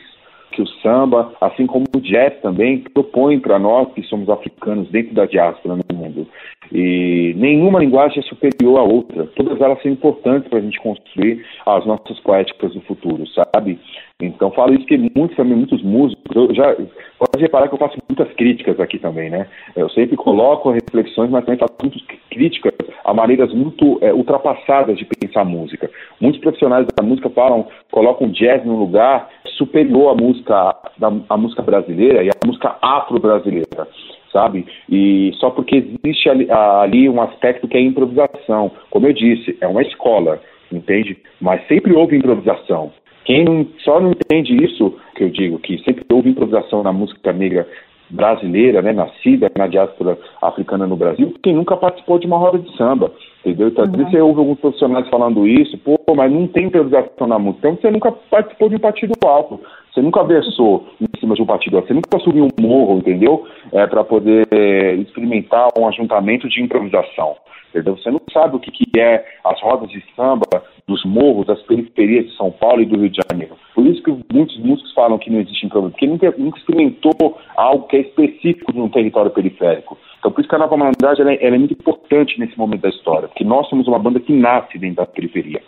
que 0.52 0.62
o 0.62 0.68
samba, 0.82 1.34
assim 1.42 1.68
como 1.68 1.86
o 1.96 2.02
jazz 2.02 2.34
também, 2.42 2.80
propõe 2.94 3.40
para 3.40 3.60
nós 3.60 3.92
que 3.94 4.02
somos 4.04 4.30
africanos 4.30 4.90
dentro 4.90 5.14
da 5.14 5.26
diáspora 5.26 5.76
no 5.76 5.96
mundo. 5.96 6.28
E 6.72 7.34
nenhuma 7.38 7.80
linguagem 7.80 8.20
é 8.20 8.22
superior 8.24 8.80
à 8.80 8.84
outra. 8.84 9.26
Todas 9.36 9.60
elas 9.62 9.82
são 9.82 9.92
importantes 9.92 10.50
para 10.50 10.60
a 10.60 10.62
gente 10.62 10.80
construir 10.80 11.46
as 11.66 11.86
nossas 11.86 12.20
poéticas 12.22 12.74
do 12.74 12.82
futuro, 12.82 13.26
sabe? 13.28 13.80
Então 14.22 14.52
falo 14.52 14.74
isso 14.74 14.86
que 14.86 14.98
muitos 14.98 15.38
também, 15.38 15.56
muitos 15.56 15.82
músicos, 15.82 16.36
eu 16.36 16.54
já 16.54 16.76
pode 17.18 17.42
reparar 17.42 17.70
que 17.70 17.74
eu 17.74 17.80
faço 17.80 17.98
muitas 18.10 18.30
críticas 18.34 18.78
aqui 18.78 19.00
também, 19.00 19.30
né? 19.30 19.48
Eu 19.78 19.90
sempre 19.90 20.18
coloco 20.18 20.72
reflexões, 20.72 21.30
mas 21.30 21.46
também 21.46 21.58
faço 21.58 21.74
muitas 21.82 22.02
críticas 22.30 22.74
a 23.06 23.14
maneiras 23.14 23.54
muito 23.54 23.98
é, 24.02 24.14
ultrapassadas 24.14 24.98
de 24.98 25.06
pensar 25.06 25.46
música. 25.46 25.90
Muitos 26.20 26.42
profissionais 26.42 26.86
da 26.98 27.04
música 27.04 27.30
falam, 27.30 27.68
colocam 27.92 28.30
jazz 28.30 28.66
num 28.66 28.78
lugar 28.78 29.30
superior 29.58 30.12
à 30.12 30.16
música, 30.22 30.76
da, 30.98 31.14
à 31.30 31.38
música 31.38 31.62
brasileira 31.62 32.22
e 32.22 32.28
à 32.28 32.46
música 32.46 32.76
afro-brasileira 32.82 33.88
sabe? 34.34 34.64
E 34.88 35.32
só 35.40 35.50
porque 35.50 35.78
existe 36.04 36.30
ali, 36.30 36.48
ali, 36.52 37.10
um 37.10 37.20
aspecto 37.20 37.68
que 37.68 37.76
é 37.76 37.82
improvisação. 37.82 38.72
Como 38.92 39.08
eu 39.08 39.14
disse, 39.14 39.58
é 39.60 39.68
uma 39.68 39.82
escola, 39.82 40.40
entende? 40.72 41.18
Mas 41.42 41.66
sempre 41.68 41.94
houve 41.94 42.16
improvisação. 42.16 42.92
Quem 43.30 43.46
não, 43.46 43.64
só 43.86 44.00
não 44.00 44.10
entende 44.10 44.56
isso, 44.66 44.92
que 45.16 45.24
eu 45.24 45.30
digo, 45.30 45.60
que 45.60 45.78
sempre 45.84 46.04
houve 46.12 46.32
improvisação 46.32 46.82
na 46.82 46.92
música 46.92 47.32
negra 47.32 47.68
brasileira, 48.10 48.82
né, 48.82 48.92
nascida 48.92 49.52
na 49.56 49.68
diáspora 49.68 50.18
africana 50.42 50.88
no 50.88 50.98
Brasil, 50.98 51.32
quem 51.44 51.54
nunca 51.54 51.78
participou 51.78 52.18
de 52.18 52.26
uma 52.26 52.40
roda 52.40 52.58
de 52.58 52.76
samba, 52.76 53.12
entendeu? 53.46 53.68
Então, 53.68 53.86
uhum. 53.86 54.04
você 54.04 54.20
ouve 54.20 54.40
alguns 54.40 54.60
profissionais 54.60 55.08
falando 55.10 55.48
isso, 55.48 55.78
pô, 55.78 56.00
mas 56.16 56.32
não 56.32 56.48
tem 56.48 56.66
improvisação 56.66 57.28
na 57.28 57.38
música, 57.38 57.70
então 57.70 57.80
você 57.80 57.92
nunca 57.92 58.12
participou 58.12 58.68
de 58.68 58.78
um 58.78 58.80
partido 58.80 59.14
alto, 59.24 59.62
você 59.94 60.02
nunca 60.02 60.24
versou 60.24 60.88
em 61.00 61.20
cima 61.20 61.36
de 61.36 61.44
um 61.44 61.46
partido 61.46 61.78
alto, 61.78 61.88
você 61.88 61.94
nunca 61.94 62.18
subiu 62.18 62.46
um 62.46 62.68
morro, 62.68 62.98
entendeu? 62.98 63.46
É, 63.72 63.86
para 63.86 64.04
poder 64.04 64.48
é, 64.50 64.96
experimentar 64.96 65.68
um 65.78 65.88
ajuntamento 65.88 66.50
de 66.50 66.64
improvisação. 66.64 67.36
Você 67.74 68.10
não 68.10 68.22
sabe 68.34 68.56
o 68.56 68.60
que, 68.60 68.72
que 68.72 69.00
é 69.00 69.26
as 69.46 69.62
rodas 69.62 69.90
de 69.90 70.04
samba 70.16 70.64
dos 70.88 71.06
morros, 71.06 71.46
das 71.46 71.62
periferias 71.64 72.26
de 72.26 72.36
São 72.36 72.52
Paulo 72.52 72.82
e 72.82 72.86
do 72.86 72.98
Rio 72.98 73.10
de 73.10 73.20
Janeiro. 73.30 73.56
Por 73.76 73.86
isso 73.86 74.02
que 74.02 74.12
muitos 74.34 74.58
músicos 74.58 74.92
falam 74.94 75.20
que 75.20 75.30
não 75.30 75.40
existe 75.40 75.66
improviso, 75.66 75.92
porque 75.92 76.08
nunca, 76.08 76.34
nunca 76.38 76.58
experimentou 76.58 77.40
algo 77.56 77.88
que 77.88 77.98
é 77.98 78.00
específico 78.02 78.74
de 78.74 78.80
um 78.80 78.90
território 78.90 79.32
periférico. 79.32 79.98
Então, 80.18 80.32
por 80.32 80.42
isso 80.42 80.50
que 80.50 80.56
a 80.56 80.60
Nova 80.60 80.76
Malandragem 80.76 81.22
ela 81.22 81.34
é, 81.34 81.46
ela 81.46 81.56
é 81.56 81.60
muito 81.60 81.74
importante 81.74 82.40
nesse 82.40 82.58
momento 82.58 82.82
da 82.82 82.90
história, 82.90 83.28
porque 83.28 83.44
nós 83.44 83.70
somos 83.70 83.88
uma 83.88 84.00
banda 84.00 84.20
que 84.20 84.34
nasce 84.34 84.78
dentro 84.78 84.98
da 84.98 85.06
periferia. 85.06 85.62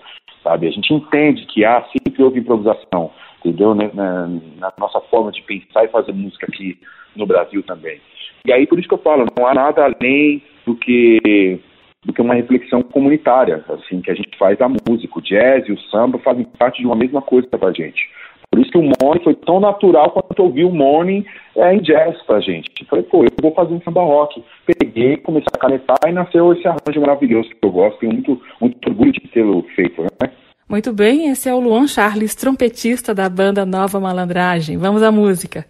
Sabe? 0.43 0.67
A 0.67 0.71
gente 0.71 0.91
entende 0.91 1.45
que 1.45 1.63
há, 1.63 1.85
sempre 1.91 2.23
houve 2.23 2.39
improvisação, 2.39 3.11
entendeu? 3.39 3.75
Na, 3.75 3.83
né, 3.83 3.91
na, 3.93 4.27
na 4.59 4.73
nossa 4.79 4.99
forma 5.01 5.31
de 5.31 5.41
pensar 5.43 5.85
e 5.85 5.89
fazer 5.89 6.13
música 6.13 6.47
aqui 6.47 6.77
no 7.15 7.27
Brasil 7.27 7.61
também. 7.63 8.01
E 8.45 8.51
aí, 8.51 8.65
por 8.65 8.79
isso 8.79 8.87
que 8.87 8.93
eu 8.95 8.99
falo, 8.99 9.25
não 9.37 9.45
há 9.45 9.53
nada 9.53 9.83
além 9.85 10.41
do 10.65 10.75
que 10.75 11.59
do 12.05 12.13
que 12.13 12.21
uma 12.21 12.33
reflexão 12.33 12.81
comunitária, 12.81 13.63
assim, 13.69 14.01
que 14.01 14.11
a 14.11 14.15
gente 14.15 14.37
faz 14.37 14.57
da 14.57 14.67
música. 14.67 15.19
O 15.19 15.21
jazz 15.21 15.67
e 15.67 15.71
o 15.71 15.79
samba 15.89 16.17
fazem 16.19 16.45
parte 16.57 16.79
de 16.79 16.87
uma 16.87 16.95
mesma 16.95 17.21
coisa 17.21 17.47
para 17.47 17.69
a 17.69 17.73
gente. 17.73 18.09
Por 18.49 18.59
isso 18.59 18.71
que 18.71 18.77
o 18.77 18.91
Morning 19.01 19.23
foi 19.23 19.35
tão 19.35 19.61
natural 19.61 20.11
quanto 20.11 20.43
ouvir 20.43 20.65
o 20.65 20.73
Morning 20.73 21.25
é, 21.55 21.73
em 21.73 21.81
jazz 21.81 22.21
pra 22.23 22.41
gente. 22.41 22.69
Falei, 22.89 23.05
pô, 23.05 23.23
eu 23.23 23.29
vou 23.41 23.53
fazer 23.53 23.73
um 23.73 23.81
samba 23.81 24.01
rock. 24.01 24.43
Peguei, 24.65 25.15
comecei 25.17 25.47
a 25.53 25.57
canetar 25.57 25.97
e 26.05 26.11
nasceu 26.11 26.51
esse 26.51 26.67
arranjo 26.67 26.99
maravilhoso 26.99 27.49
que 27.49 27.57
eu 27.61 27.71
gosto. 27.71 27.99
Tenho 27.99 28.13
muito, 28.13 28.41
muito 28.59 28.89
orgulho 28.89 29.13
de 29.13 29.21
tê-lo 29.29 29.65
feito, 29.73 30.01
né? 30.01 30.31
Muito 30.67 30.93
bem, 30.93 31.29
esse 31.29 31.49
é 31.49 31.53
o 31.53 31.59
Luan 31.59 31.85
Charles, 31.87 32.33
trompetista 32.33 33.13
da 33.13 33.29
banda 33.29 33.65
Nova 33.65 33.99
Malandragem. 33.99 34.77
Vamos 34.77 35.03
à 35.03 35.11
música. 35.11 35.65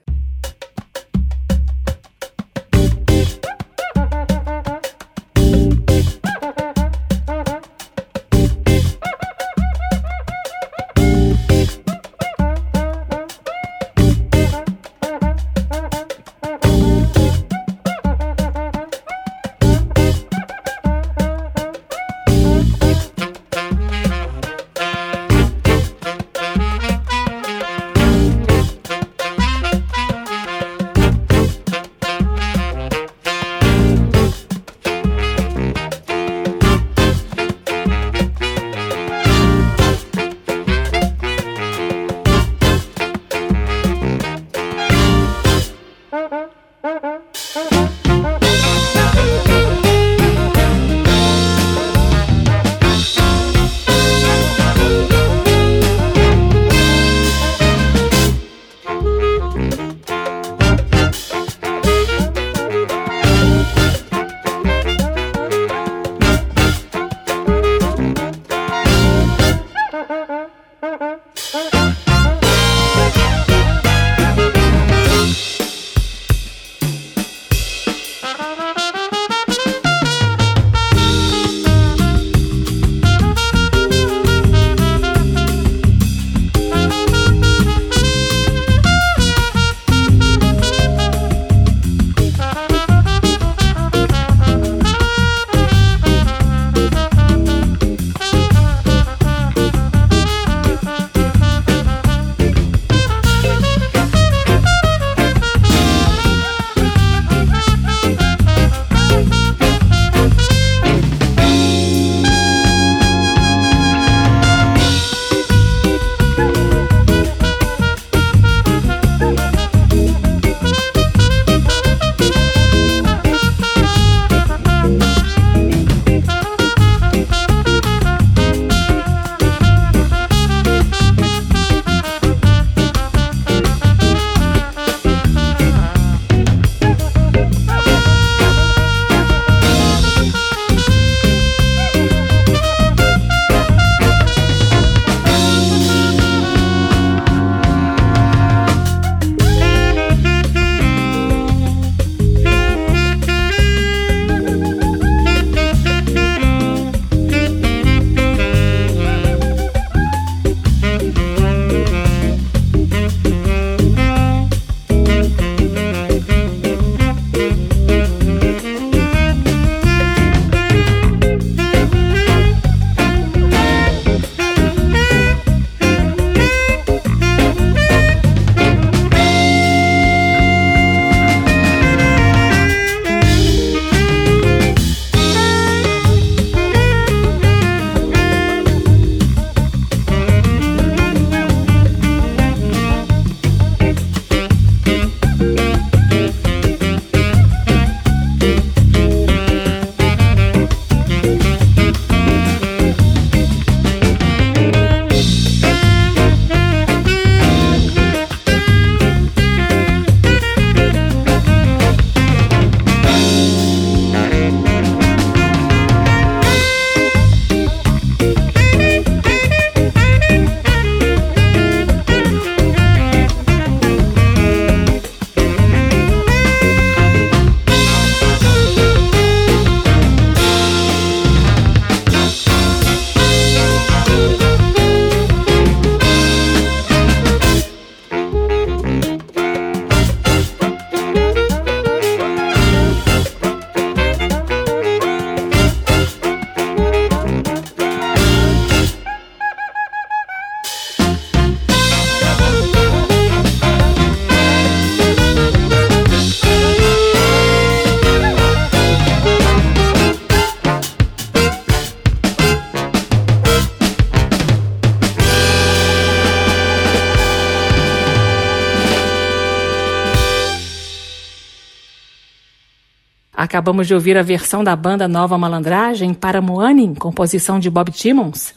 Acabamos 273.41 273.87
de 273.87 273.95
ouvir 273.95 274.15
a 274.19 274.21
versão 274.21 274.63
da 274.63 274.75
banda 274.75 275.07
Nova 275.07 275.35
Malandragem 275.35 276.13
para 276.13 276.39
Moanin, 276.39 276.93
composição 276.93 277.59
de 277.59 277.71
Bob 277.71 277.91
Timmons. 277.91 278.53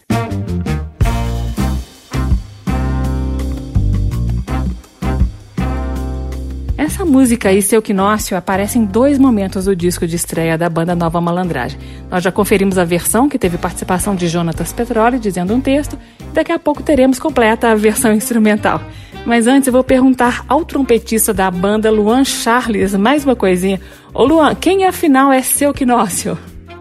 Essa 6.76 7.02
música 7.06 7.50
e 7.50 7.62
seu 7.62 7.80
quinócio 7.80 8.36
aparecem 8.36 8.82
em 8.82 8.84
dois 8.84 9.18
momentos 9.18 9.64
do 9.64 9.74
disco 9.74 10.06
de 10.06 10.16
estreia 10.16 10.58
da 10.58 10.68
banda 10.68 10.94
Nova 10.94 11.18
Malandragem. 11.18 11.80
Nós 12.10 12.22
já 12.22 12.30
conferimos 12.30 12.76
a 12.76 12.84
versão 12.84 13.26
que 13.26 13.38
teve 13.38 13.56
participação 13.56 14.14
de 14.14 14.28
Jonatas 14.28 14.70
Petroli 14.70 15.18
dizendo 15.18 15.54
um 15.54 15.62
texto, 15.62 15.98
e 16.20 16.34
daqui 16.34 16.52
a 16.52 16.58
pouco 16.58 16.82
teremos 16.82 17.18
completa 17.18 17.70
a 17.70 17.74
versão 17.74 18.12
instrumental. 18.12 18.82
Mas 19.26 19.46
antes 19.46 19.66
eu 19.66 19.72
vou 19.72 19.82
perguntar 19.82 20.44
ao 20.46 20.66
trompetista 20.66 21.32
da 21.32 21.50
banda, 21.50 21.90
Luan 21.90 22.24
Charles, 22.24 22.94
mais 22.94 23.24
uma 23.24 23.34
coisinha. 23.34 23.80
Ô 24.12 24.22
Luan, 24.22 24.54
quem 24.54 24.84
afinal 24.84 25.32
é 25.32 25.40
Seu 25.40 25.72
Quinócio? 25.72 26.36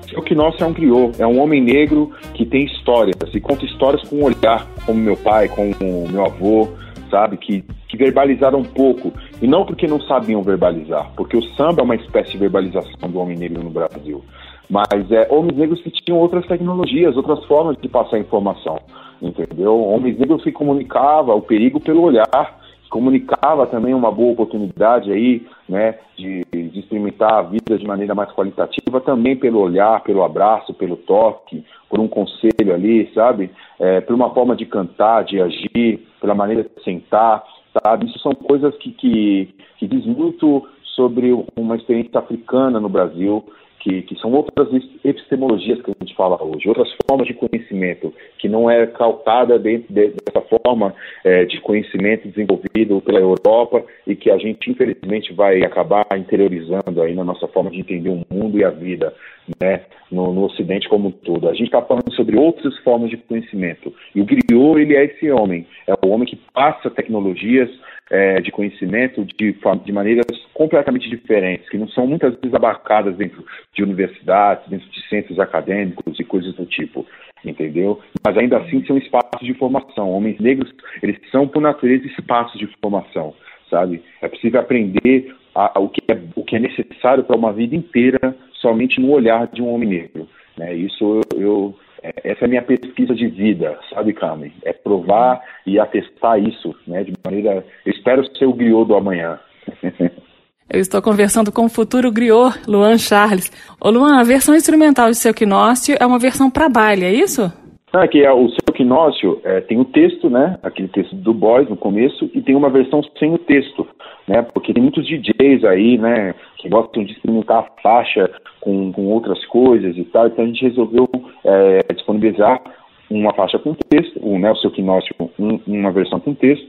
Seu 0.09 0.21
Quinócio 0.21 0.61
é 0.61 0.67
um 0.67 0.73
crioulo, 0.73 1.13
é 1.17 1.25
um 1.25 1.39
homem 1.39 1.61
negro 1.61 2.11
que 2.33 2.45
tem 2.45 2.65
histórias, 2.65 3.15
e 3.33 3.39
conta 3.39 3.63
histórias 3.63 4.05
com 4.09 4.17
um 4.17 4.23
olhar, 4.25 4.67
como 4.85 4.99
meu 4.99 5.15
pai, 5.15 5.47
como 5.47 5.73
meu 6.09 6.25
avô, 6.25 6.67
sabe, 7.09 7.37
que, 7.37 7.63
que 7.87 7.95
verbalizaram 7.95 8.59
um 8.59 8.65
pouco. 8.65 9.13
E 9.41 9.47
não 9.47 9.65
porque 9.65 9.87
não 9.87 10.01
sabiam 10.01 10.43
verbalizar, 10.43 11.11
porque 11.15 11.37
o 11.37 11.43
samba 11.55 11.81
é 11.81 11.83
uma 11.85 11.95
espécie 11.95 12.31
de 12.31 12.37
verbalização 12.39 13.09
do 13.09 13.19
homem 13.19 13.37
negro 13.37 13.63
no 13.63 13.69
Brasil. 13.69 14.21
Mas 14.69 15.11
é, 15.11 15.27
homens 15.29 15.57
negros 15.57 15.81
que 15.81 15.91
tinham 15.91 16.19
outras 16.19 16.45
tecnologias, 16.47 17.17
outras 17.17 17.43
formas 17.45 17.77
de 17.81 17.87
passar 17.87 18.17
informação, 18.17 18.77
entendeu? 19.21 19.79
Homens 19.79 20.17
negros 20.17 20.43
que 20.43 20.51
comunicavam 20.51 21.37
o 21.37 21.41
perigo 21.41 21.79
pelo 21.79 22.01
olhar, 22.01 22.63
comunicava 22.93 23.65
também 23.65 23.91
uma 23.93 24.11
boa 24.11 24.33
oportunidade 24.33 25.11
aí, 25.11 25.45
né, 25.67 25.95
de, 26.15 26.45
de 26.53 26.79
experimentar 26.79 27.33
a 27.33 27.41
vida 27.41 27.75
de 27.75 27.87
maneira 27.87 28.13
mais 28.13 28.31
qualitativa, 28.33 29.01
também 29.01 29.35
pelo 29.35 29.59
olhar, 29.59 30.03
pelo 30.03 30.23
abraço, 30.23 30.75
pelo 30.75 30.95
toque, 30.95 31.65
por 31.89 31.99
um 31.99 32.07
conselho 32.07 32.71
ali, 32.71 33.11
sabe? 33.15 33.49
É, 33.79 33.99
por 34.01 34.13
uma 34.13 34.29
forma 34.29 34.55
de 34.55 34.67
cantar, 34.67 35.23
de 35.23 35.41
agir, 35.41 36.07
pela 36.21 36.35
maneira 36.35 36.63
de 36.63 36.83
sentar, 36.83 37.43
sabe? 37.81 38.05
Isso 38.05 38.19
são 38.19 38.33
coisas 38.33 38.75
que, 38.77 38.91
que, 38.91 39.55
que 39.79 39.87
diz 39.87 40.05
muito 40.05 40.67
sobre 40.95 41.33
uma 41.55 41.75
experiência 41.75 42.19
africana 42.19 42.79
no 42.79 42.89
Brasil, 42.89 43.43
que, 43.83 44.01
que, 44.03 44.17
são 44.19 44.31
outras 44.31 44.69
epistemologias 45.03 45.81
que 45.81 45.91
a 45.91 45.95
gente 45.99 46.15
fala 46.15 46.41
hoje, 46.41 46.69
outras 46.69 46.89
formas 47.05 47.27
de 47.27 47.33
conhecimento, 47.33 48.13
que 48.39 48.47
não 48.47 48.71
é 48.71 48.87
calcada 48.87 49.59
dentro 49.59 49.93
de, 49.93 50.13
dessa 50.25 50.41
forma 50.41 50.95
é, 51.23 51.43
de 51.43 51.59
conhecimento 51.59 52.27
desenvolvido 52.29 53.01
pela 53.01 53.19
Europa 53.19 53.83
e 54.07 54.15
que 54.15 54.31
a 54.31 54.37
gente, 54.37 54.71
infelizmente, 54.71 55.33
vai 55.33 55.63
acabar 55.63 56.07
interiorizando 56.17 57.01
aí 57.01 57.13
na 57.13 57.25
nossa 57.25 57.45
forma 57.49 57.69
de 57.69 57.81
entender 57.81 58.09
o 58.09 58.23
mundo 58.33 58.57
e 58.57 58.63
a 58.63 58.69
vida 58.69 59.13
né, 59.61 59.81
no, 60.11 60.33
no 60.33 60.45
Ocidente 60.45 60.87
como 60.87 61.09
um 61.09 61.11
todo. 61.11 61.49
A 61.49 61.53
gente 61.53 61.65
está 61.65 61.81
falando 61.81 62.11
sobre 62.13 62.37
outras 62.37 62.77
formas 62.79 63.09
de 63.09 63.17
conhecimento. 63.17 63.93
E 64.13 64.21
o 64.21 64.25
griot, 64.25 64.79
ele 64.79 64.95
é 64.95 65.05
esse 65.05 65.29
homem, 65.31 65.67
é 65.87 65.93
o 66.05 66.09
homem 66.09 66.27
que 66.27 66.39
passa 66.53 66.89
tecnologias 66.89 67.69
é, 68.09 68.41
de 68.41 68.51
conhecimento 68.51 69.25
de, 69.25 69.55
de 69.85 69.91
maneiras 69.91 70.25
completamente 70.53 71.09
diferentes, 71.09 71.69
que 71.69 71.77
não 71.77 71.87
são 71.89 72.05
muitas 72.05 72.35
vezes 72.35 72.53
abarcadas 72.53 73.15
dentro 73.15 73.43
de 73.73 73.83
universidades, 73.83 74.67
dentro 74.69 74.89
de 74.89 75.07
centros 75.07 75.39
acadêmicos 75.39 76.19
e 76.19 76.23
coisas 76.23 76.53
do 76.53 76.65
tipo, 76.65 77.05
entendeu? 77.43 77.99
Mas 78.25 78.37
ainda 78.37 78.57
assim 78.57 78.85
são 78.85 78.97
espaços 78.97 79.41
de 79.41 79.53
formação. 79.55 80.11
Homens 80.11 80.39
negros, 80.39 80.71
eles 81.01 81.17
são, 81.31 81.47
por 81.47 81.61
natureza, 81.61 82.05
espaços 82.05 82.59
de 82.59 82.67
formação, 82.81 83.33
sabe? 83.69 84.03
É 84.21 84.27
possível 84.27 84.59
aprender 84.59 85.33
a, 85.55 85.77
a, 85.77 85.81
o, 85.81 85.89
que 85.89 86.01
é, 86.11 86.19
o 86.35 86.43
que 86.43 86.55
é 86.55 86.59
necessário 86.59 87.23
para 87.23 87.35
uma 87.35 87.53
vida 87.53 87.75
inteira 87.75 88.35
somente 88.53 88.99
no 88.99 89.11
olhar 89.11 89.47
de 89.47 89.61
um 89.61 89.73
homem 89.73 89.89
negro. 89.89 90.27
Né? 90.57 90.73
Isso 90.73 91.21
eu, 91.33 91.39
eu 91.39 91.75
é, 92.03 92.31
essa 92.31 92.43
é 92.43 92.45
a 92.45 92.49
minha 92.49 92.61
pesquisa 92.61 93.15
de 93.15 93.27
vida, 93.27 93.79
sabe, 93.89 94.13
Carmen? 94.13 94.51
É 94.63 94.73
provar 94.73 95.41
e 95.65 95.79
atestar 95.79 96.37
isso, 96.37 96.75
né? 96.85 97.03
De 97.03 97.13
maneira. 97.23 97.65
Eu 97.85 97.91
espero 97.93 98.25
ser 98.37 98.45
o 98.45 98.53
griot 98.53 98.87
do 98.87 98.95
amanhã. 98.95 99.39
Eu 100.69 100.79
estou 100.79 101.01
conversando 101.01 101.51
com 101.51 101.65
o 101.65 101.69
futuro 101.69 102.11
griot, 102.11 102.59
Luan 102.67 102.97
Charles. 102.97 103.51
Ô 103.79 103.89
Luan, 103.89 104.19
a 104.19 104.23
versão 104.23 104.55
instrumental 104.55 105.09
de 105.09 105.17
Seu 105.17 105.33
Quinócio 105.33 105.95
é 105.99 106.05
uma 106.05 106.17
versão 106.17 106.49
para 106.49 106.69
baile, 106.69 107.05
é 107.05 107.13
isso? 107.13 107.51
Ah, 107.91 108.07
que 108.07 108.23
é 108.23 108.31
o 108.31 108.49
Seu 108.73 108.85
Quinócio, 108.85 109.39
é, 109.43 109.61
tem 109.61 109.79
o 109.79 109.85
texto, 109.85 110.29
né? 110.29 110.57
Aquele 110.63 110.87
texto 110.87 111.15
do 111.15 111.33
Boys 111.33 111.69
no 111.69 111.77
começo, 111.77 112.29
e 112.33 112.41
tem 112.41 112.55
uma 112.55 112.69
versão 112.69 113.01
sem 113.19 113.33
o 113.33 113.37
texto, 113.37 113.87
né? 114.27 114.41
Porque 114.41 114.73
tem 114.73 114.81
muitos 114.81 115.05
DJs 115.05 115.63
aí, 115.63 115.97
né? 115.97 116.33
Que 116.57 116.67
gostam 116.67 117.03
de 117.03 117.13
experimentar 117.13 117.59
a 117.59 117.81
faixa 117.81 118.29
com, 118.59 118.91
com 118.91 119.05
outras 119.07 119.45
coisas 119.45 119.95
e 119.95 120.03
tal. 120.05 120.27
Então 120.27 120.43
a 120.43 120.47
gente 120.47 120.63
resolveu 120.63 121.07
é, 121.45 121.93
disponibilizar 121.93 122.61
uma 123.09 123.33
faixa 123.33 123.59
com 123.59 123.75
texto, 123.89 124.19
o, 124.21 124.39
né, 124.39 124.51
o 124.51 124.55
seu 124.55 124.71
Quinócio, 124.71 125.13
um, 125.37 125.59
uma 125.67 125.91
versão 125.91 126.19
com 126.19 126.33
texto 126.33 126.65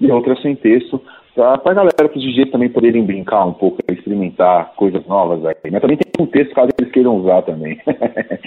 e 0.00 0.10
outra 0.12 0.36
sem 0.40 0.54
texto, 0.54 1.02
para 1.38 1.72
a 1.72 1.74
galera, 1.74 2.08
para 2.08 2.16
os 2.16 2.22
DJs 2.22 2.50
também 2.50 2.68
poderem 2.68 3.04
brincar 3.04 3.44
um 3.44 3.52
pouco, 3.52 3.78
experimentar 3.88 4.74
coisas 4.76 5.06
novas 5.06 5.44
aí. 5.44 5.54
Mas 5.70 5.80
também 5.80 5.96
tem 5.96 6.12
um 6.18 6.26
texto 6.26 6.54
caso 6.54 6.70
eles 6.78 6.92
queiram 6.92 7.16
usar 7.16 7.42
também. 7.42 7.80
é, 7.86 8.40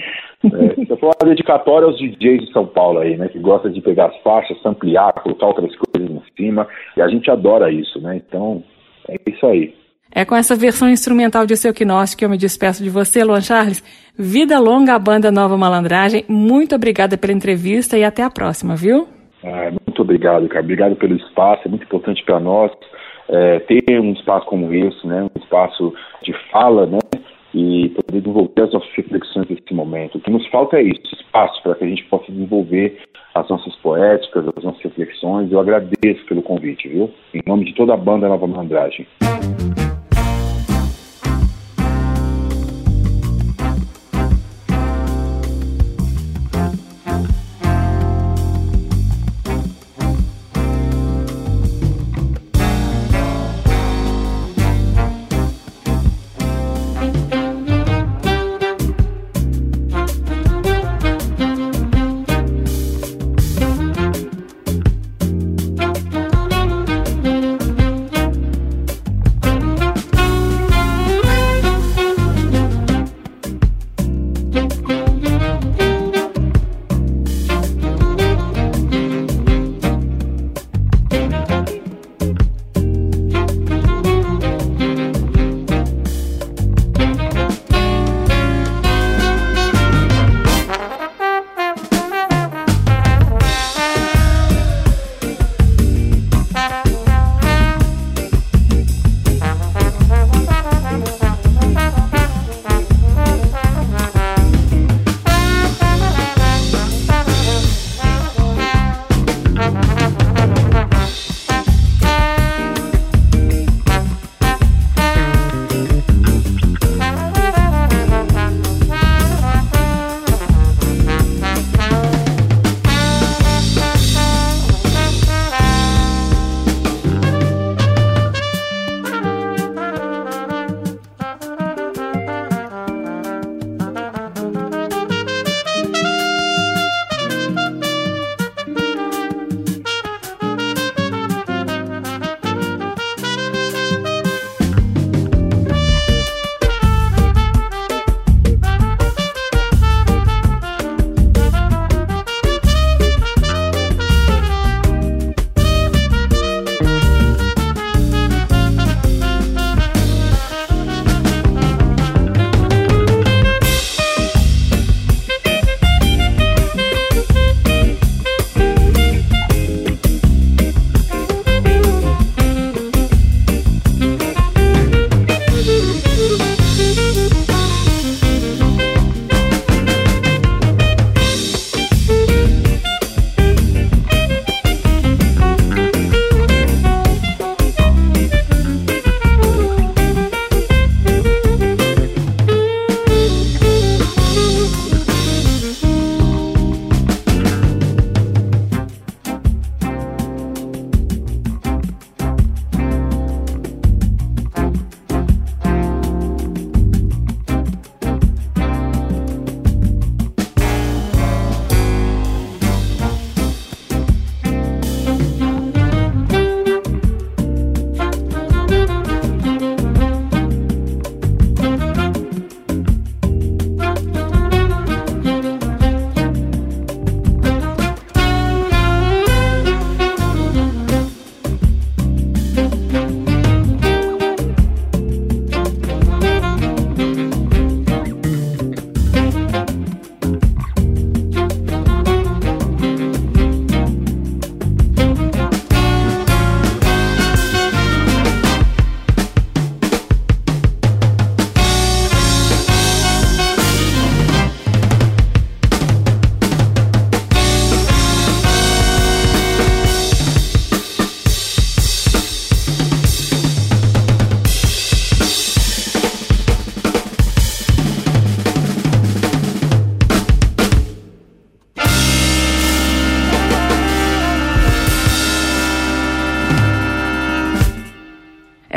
eu 0.88 0.98
uma 1.00 1.12
dedicatória 1.24 1.86
aos 1.86 1.98
DJs 1.98 2.46
de 2.46 2.52
São 2.52 2.66
Paulo 2.66 2.98
aí, 2.98 3.16
né, 3.16 3.28
que 3.28 3.38
gostam 3.38 3.72
de 3.72 3.80
pegar 3.80 4.06
as 4.06 4.16
faixas, 4.18 4.58
ampliar, 4.64 5.12
colocar 5.14 5.46
outras 5.46 5.74
coisas 5.76 6.10
em 6.10 6.22
cima, 6.36 6.68
e 6.96 7.02
a 7.02 7.08
gente 7.08 7.30
adora 7.30 7.72
isso, 7.72 8.00
né? 8.00 8.16
Então, 8.16 8.62
é 9.08 9.16
isso 9.26 9.46
aí. 9.46 9.74
É 10.14 10.26
com 10.26 10.36
essa 10.36 10.54
versão 10.54 10.90
instrumental 10.90 11.46
de 11.46 11.56
Seu 11.56 11.72
Quinócio 11.72 12.18
que 12.18 12.24
eu 12.24 12.28
me 12.28 12.36
despeço 12.36 12.82
de 12.82 12.90
você, 12.90 13.24
Luan 13.24 13.40
Charles. 13.40 13.82
Vida 14.18 14.58
longa 14.58 14.94
à 14.94 14.98
banda 14.98 15.32
Nova 15.32 15.56
Malandragem. 15.56 16.24
Muito 16.28 16.74
obrigada 16.74 17.16
pela 17.16 17.32
entrevista 17.32 17.96
e 17.96 18.04
até 18.04 18.22
a 18.22 18.28
próxima, 18.28 18.76
viu? 18.76 19.08
Ah, 19.44 19.70
muito 19.70 20.02
obrigado, 20.02 20.48
cara. 20.48 20.62
Obrigado 20.62 20.96
pelo 20.96 21.16
espaço. 21.16 21.62
É 21.66 21.68
muito 21.68 21.84
importante 21.84 22.22
para 22.24 22.38
nós 22.38 22.70
é, 23.28 23.58
ter 23.60 24.00
um 24.00 24.12
espaço 24.12 24.46
como 24.46 24.72
esse, 24.72 25.06
né? 25.06 25.24
Um 25.24 25.40
espaço 25.40 25.92
de 26.22 26.32
fala, 26.50 26.86
né? 26.86 26.98
E 27.54 27.90
poder 27.90 28.20
desenvolver 28.20 28.62
as 28.62 28.72
nossas 28.72 28.90
reflexões 28.94 29.48
nesse 29.48 29.74
momento. 29.74 30.16
O 30.16 30.20
que 30.20 30.30
nos 30.30 30.46
falta 30.48 30.78
é 30.78 30.82
isso, 30.82 31.14
espaço 31.14 31.62
para 31.62 31.74
que 31.74 31.84
a 31.84 31.88
gente 31.88 32.04
possa 32.04 32.30
desenvolver 32.32 32.98
as 33.34 33.48
nossas 33.48 33.74
poéticas, 33.76 34.46
as 34.56 34.64
nossas 34.64 34.82
reflexões. 34.82 35.52
Eu 35.52 35.60
agradeço 35.60 36.24
pelo 36.26 36.42
convite, 36.42 36.88
viu? 36.88 37.10
Em 37.34 37.42
nome 37.46 37.64
de 37.64 37.74
toda 37.74 37.92
a 37.92 37.96
banda 37.96 38.28
Nova 38.28 38.46
Malandragem. 38.46 39.06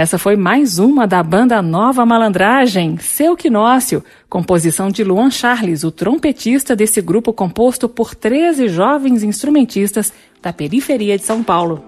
Essa 0.06 0.20
foi 0.20 0.36
mais 0.36 0.78
uma 0.78 1.08
da 1.08 1.24
banda 1.24 1.60
Nova 1.64 2.06
Malandragem, 2.06 2.96
Seu 3.00 3.36
Quinócio, 3.36 4.04
composição 4.30 4.92
de 4.92 5.04
Luan 5.04 5.32
Charles, 5.32 5.84
o 5.84 5.90
trompetista 5.90 6.76
desse 6.76 7.02
grupo 7.02 7.34
composto 7.34 7.90
por 7.90 8.14
13 8.14 8.68
jovens 8.68 9.24
instrumentistas 9.24 10.14
da 10.44 10.54
periferia 10.54 11.18
de 11.18 11.24
São 11.24 11.42
Paulo. 11.42 11.84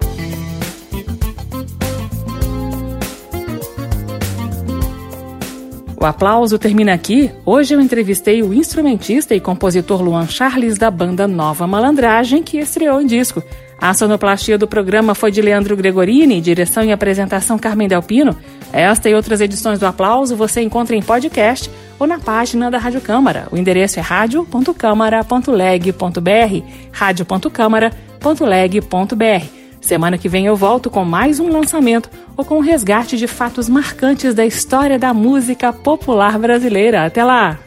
O 6.00 6.06
aplauso 6.06 6.60
termina 6.60 6.94
aqui. 6.94 7.32
Hoje 7.44 7.74
eu 7.74 7.82
entrevistei 7.82 8.44
o 8.44 8.54
instrumentista 8.54 9.34
e 9.34 9.40
compositor 9.40 10.00
Luan 10.00 10.28
Charles 10.28 10.78
da 10.78 10.92
banda 10.92 11.28
Nova 11.28 11.66
Malandragem, 11.66 12.44
que 12.44 12.60
estreou 12.60 13.02
em 13.02 13.08
disco. 13.08 13.42
A 13.82 13.96
sonoplastia 13.96 14.60
do 14.60 14.68
programa 14.68 15.16
foi 15.16 15.32
de 15.32 15.42
Leandro 15.42 15.76
Gregorini, 15.76 16.40
direção 16.40 16.84
e 16.84 16.92
apresentação 16.92 17.58
Carmen 17.58 17.88
Delpino. 17.88 18.38
Esta 18.72 19.10
e 19.10 19.16
outras 19.16 19.42
edições 19.42 19.80
do 19.80 19.88
Aplauso 19.88 20.36
você 20.36 20.62
encontra 20.62 20.96
em 20.96 21.02
podcast 21.02 21.68
ou 21.98 22.06
na 22.06 22.20
página 22.20 22.70
da 22.70 22.78
Rádio 22.78 23.02
Câmara. 23.02 23.48
O 23.52 23.58
endereço 23.58 23.98
é 24.00 24.02
radio.câmara.leg.br, 24.02 26.64
radio.câmara.leg.br. 26.92 29.57
Semana 29.88 30.18
que 30.18 30.28
vem 30.28 30.46
eu 30.46 30.56
volto 30.58 30.90
com 30.90 31.06
mais 31.06 31.40
um 31.40 31.48
lançamento 31.48 32.10
ou 32.36 32.44
com 32.44 32.58
um 32.58 32.62
resgate 32.62 33.16
de 33.16 33.26
fatos 33.26 33.70
marcantes 33.70 34.34
da 34.34 34.46
história 34.46 35.00
da 35.00 35.14
música 35.14 35.72
popular 35.72 36.38
brasileira. 36.38 37.06
Até 37.06 37.24
lá! 37.24 37.58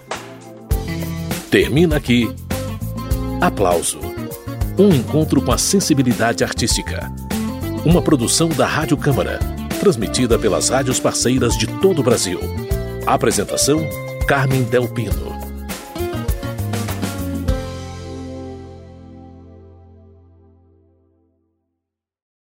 Termina 1.51 1.97
aqui. 1.97 2.31
Aplauso 3.41 3.99
um 4.79 4.95
encontro 4.95 5.41
com 5.41 5.51
a 5.51 5.57
sensibilidade 5.57 6.45
artística. 6.45 7.11
Uma 7.87 8.03
produção 8.03 8.51
da 8.51 8.67
Rádio 8.67 8.99
Câmara, 8.99 9.39
transmitida 9.79 10.39
pelas 10.39 10.69
rádios 10.69 11.01
parceiras 11.01 11.57
de 11.57 11.67
todo 11.81 12.01
o 12.01 12.03
Brasil. 12.03 12.39
Apresentação: 13.07 13.81
Carmen 14.27 14.63
Del 14.65 14.87
Pino. 14.89 15.40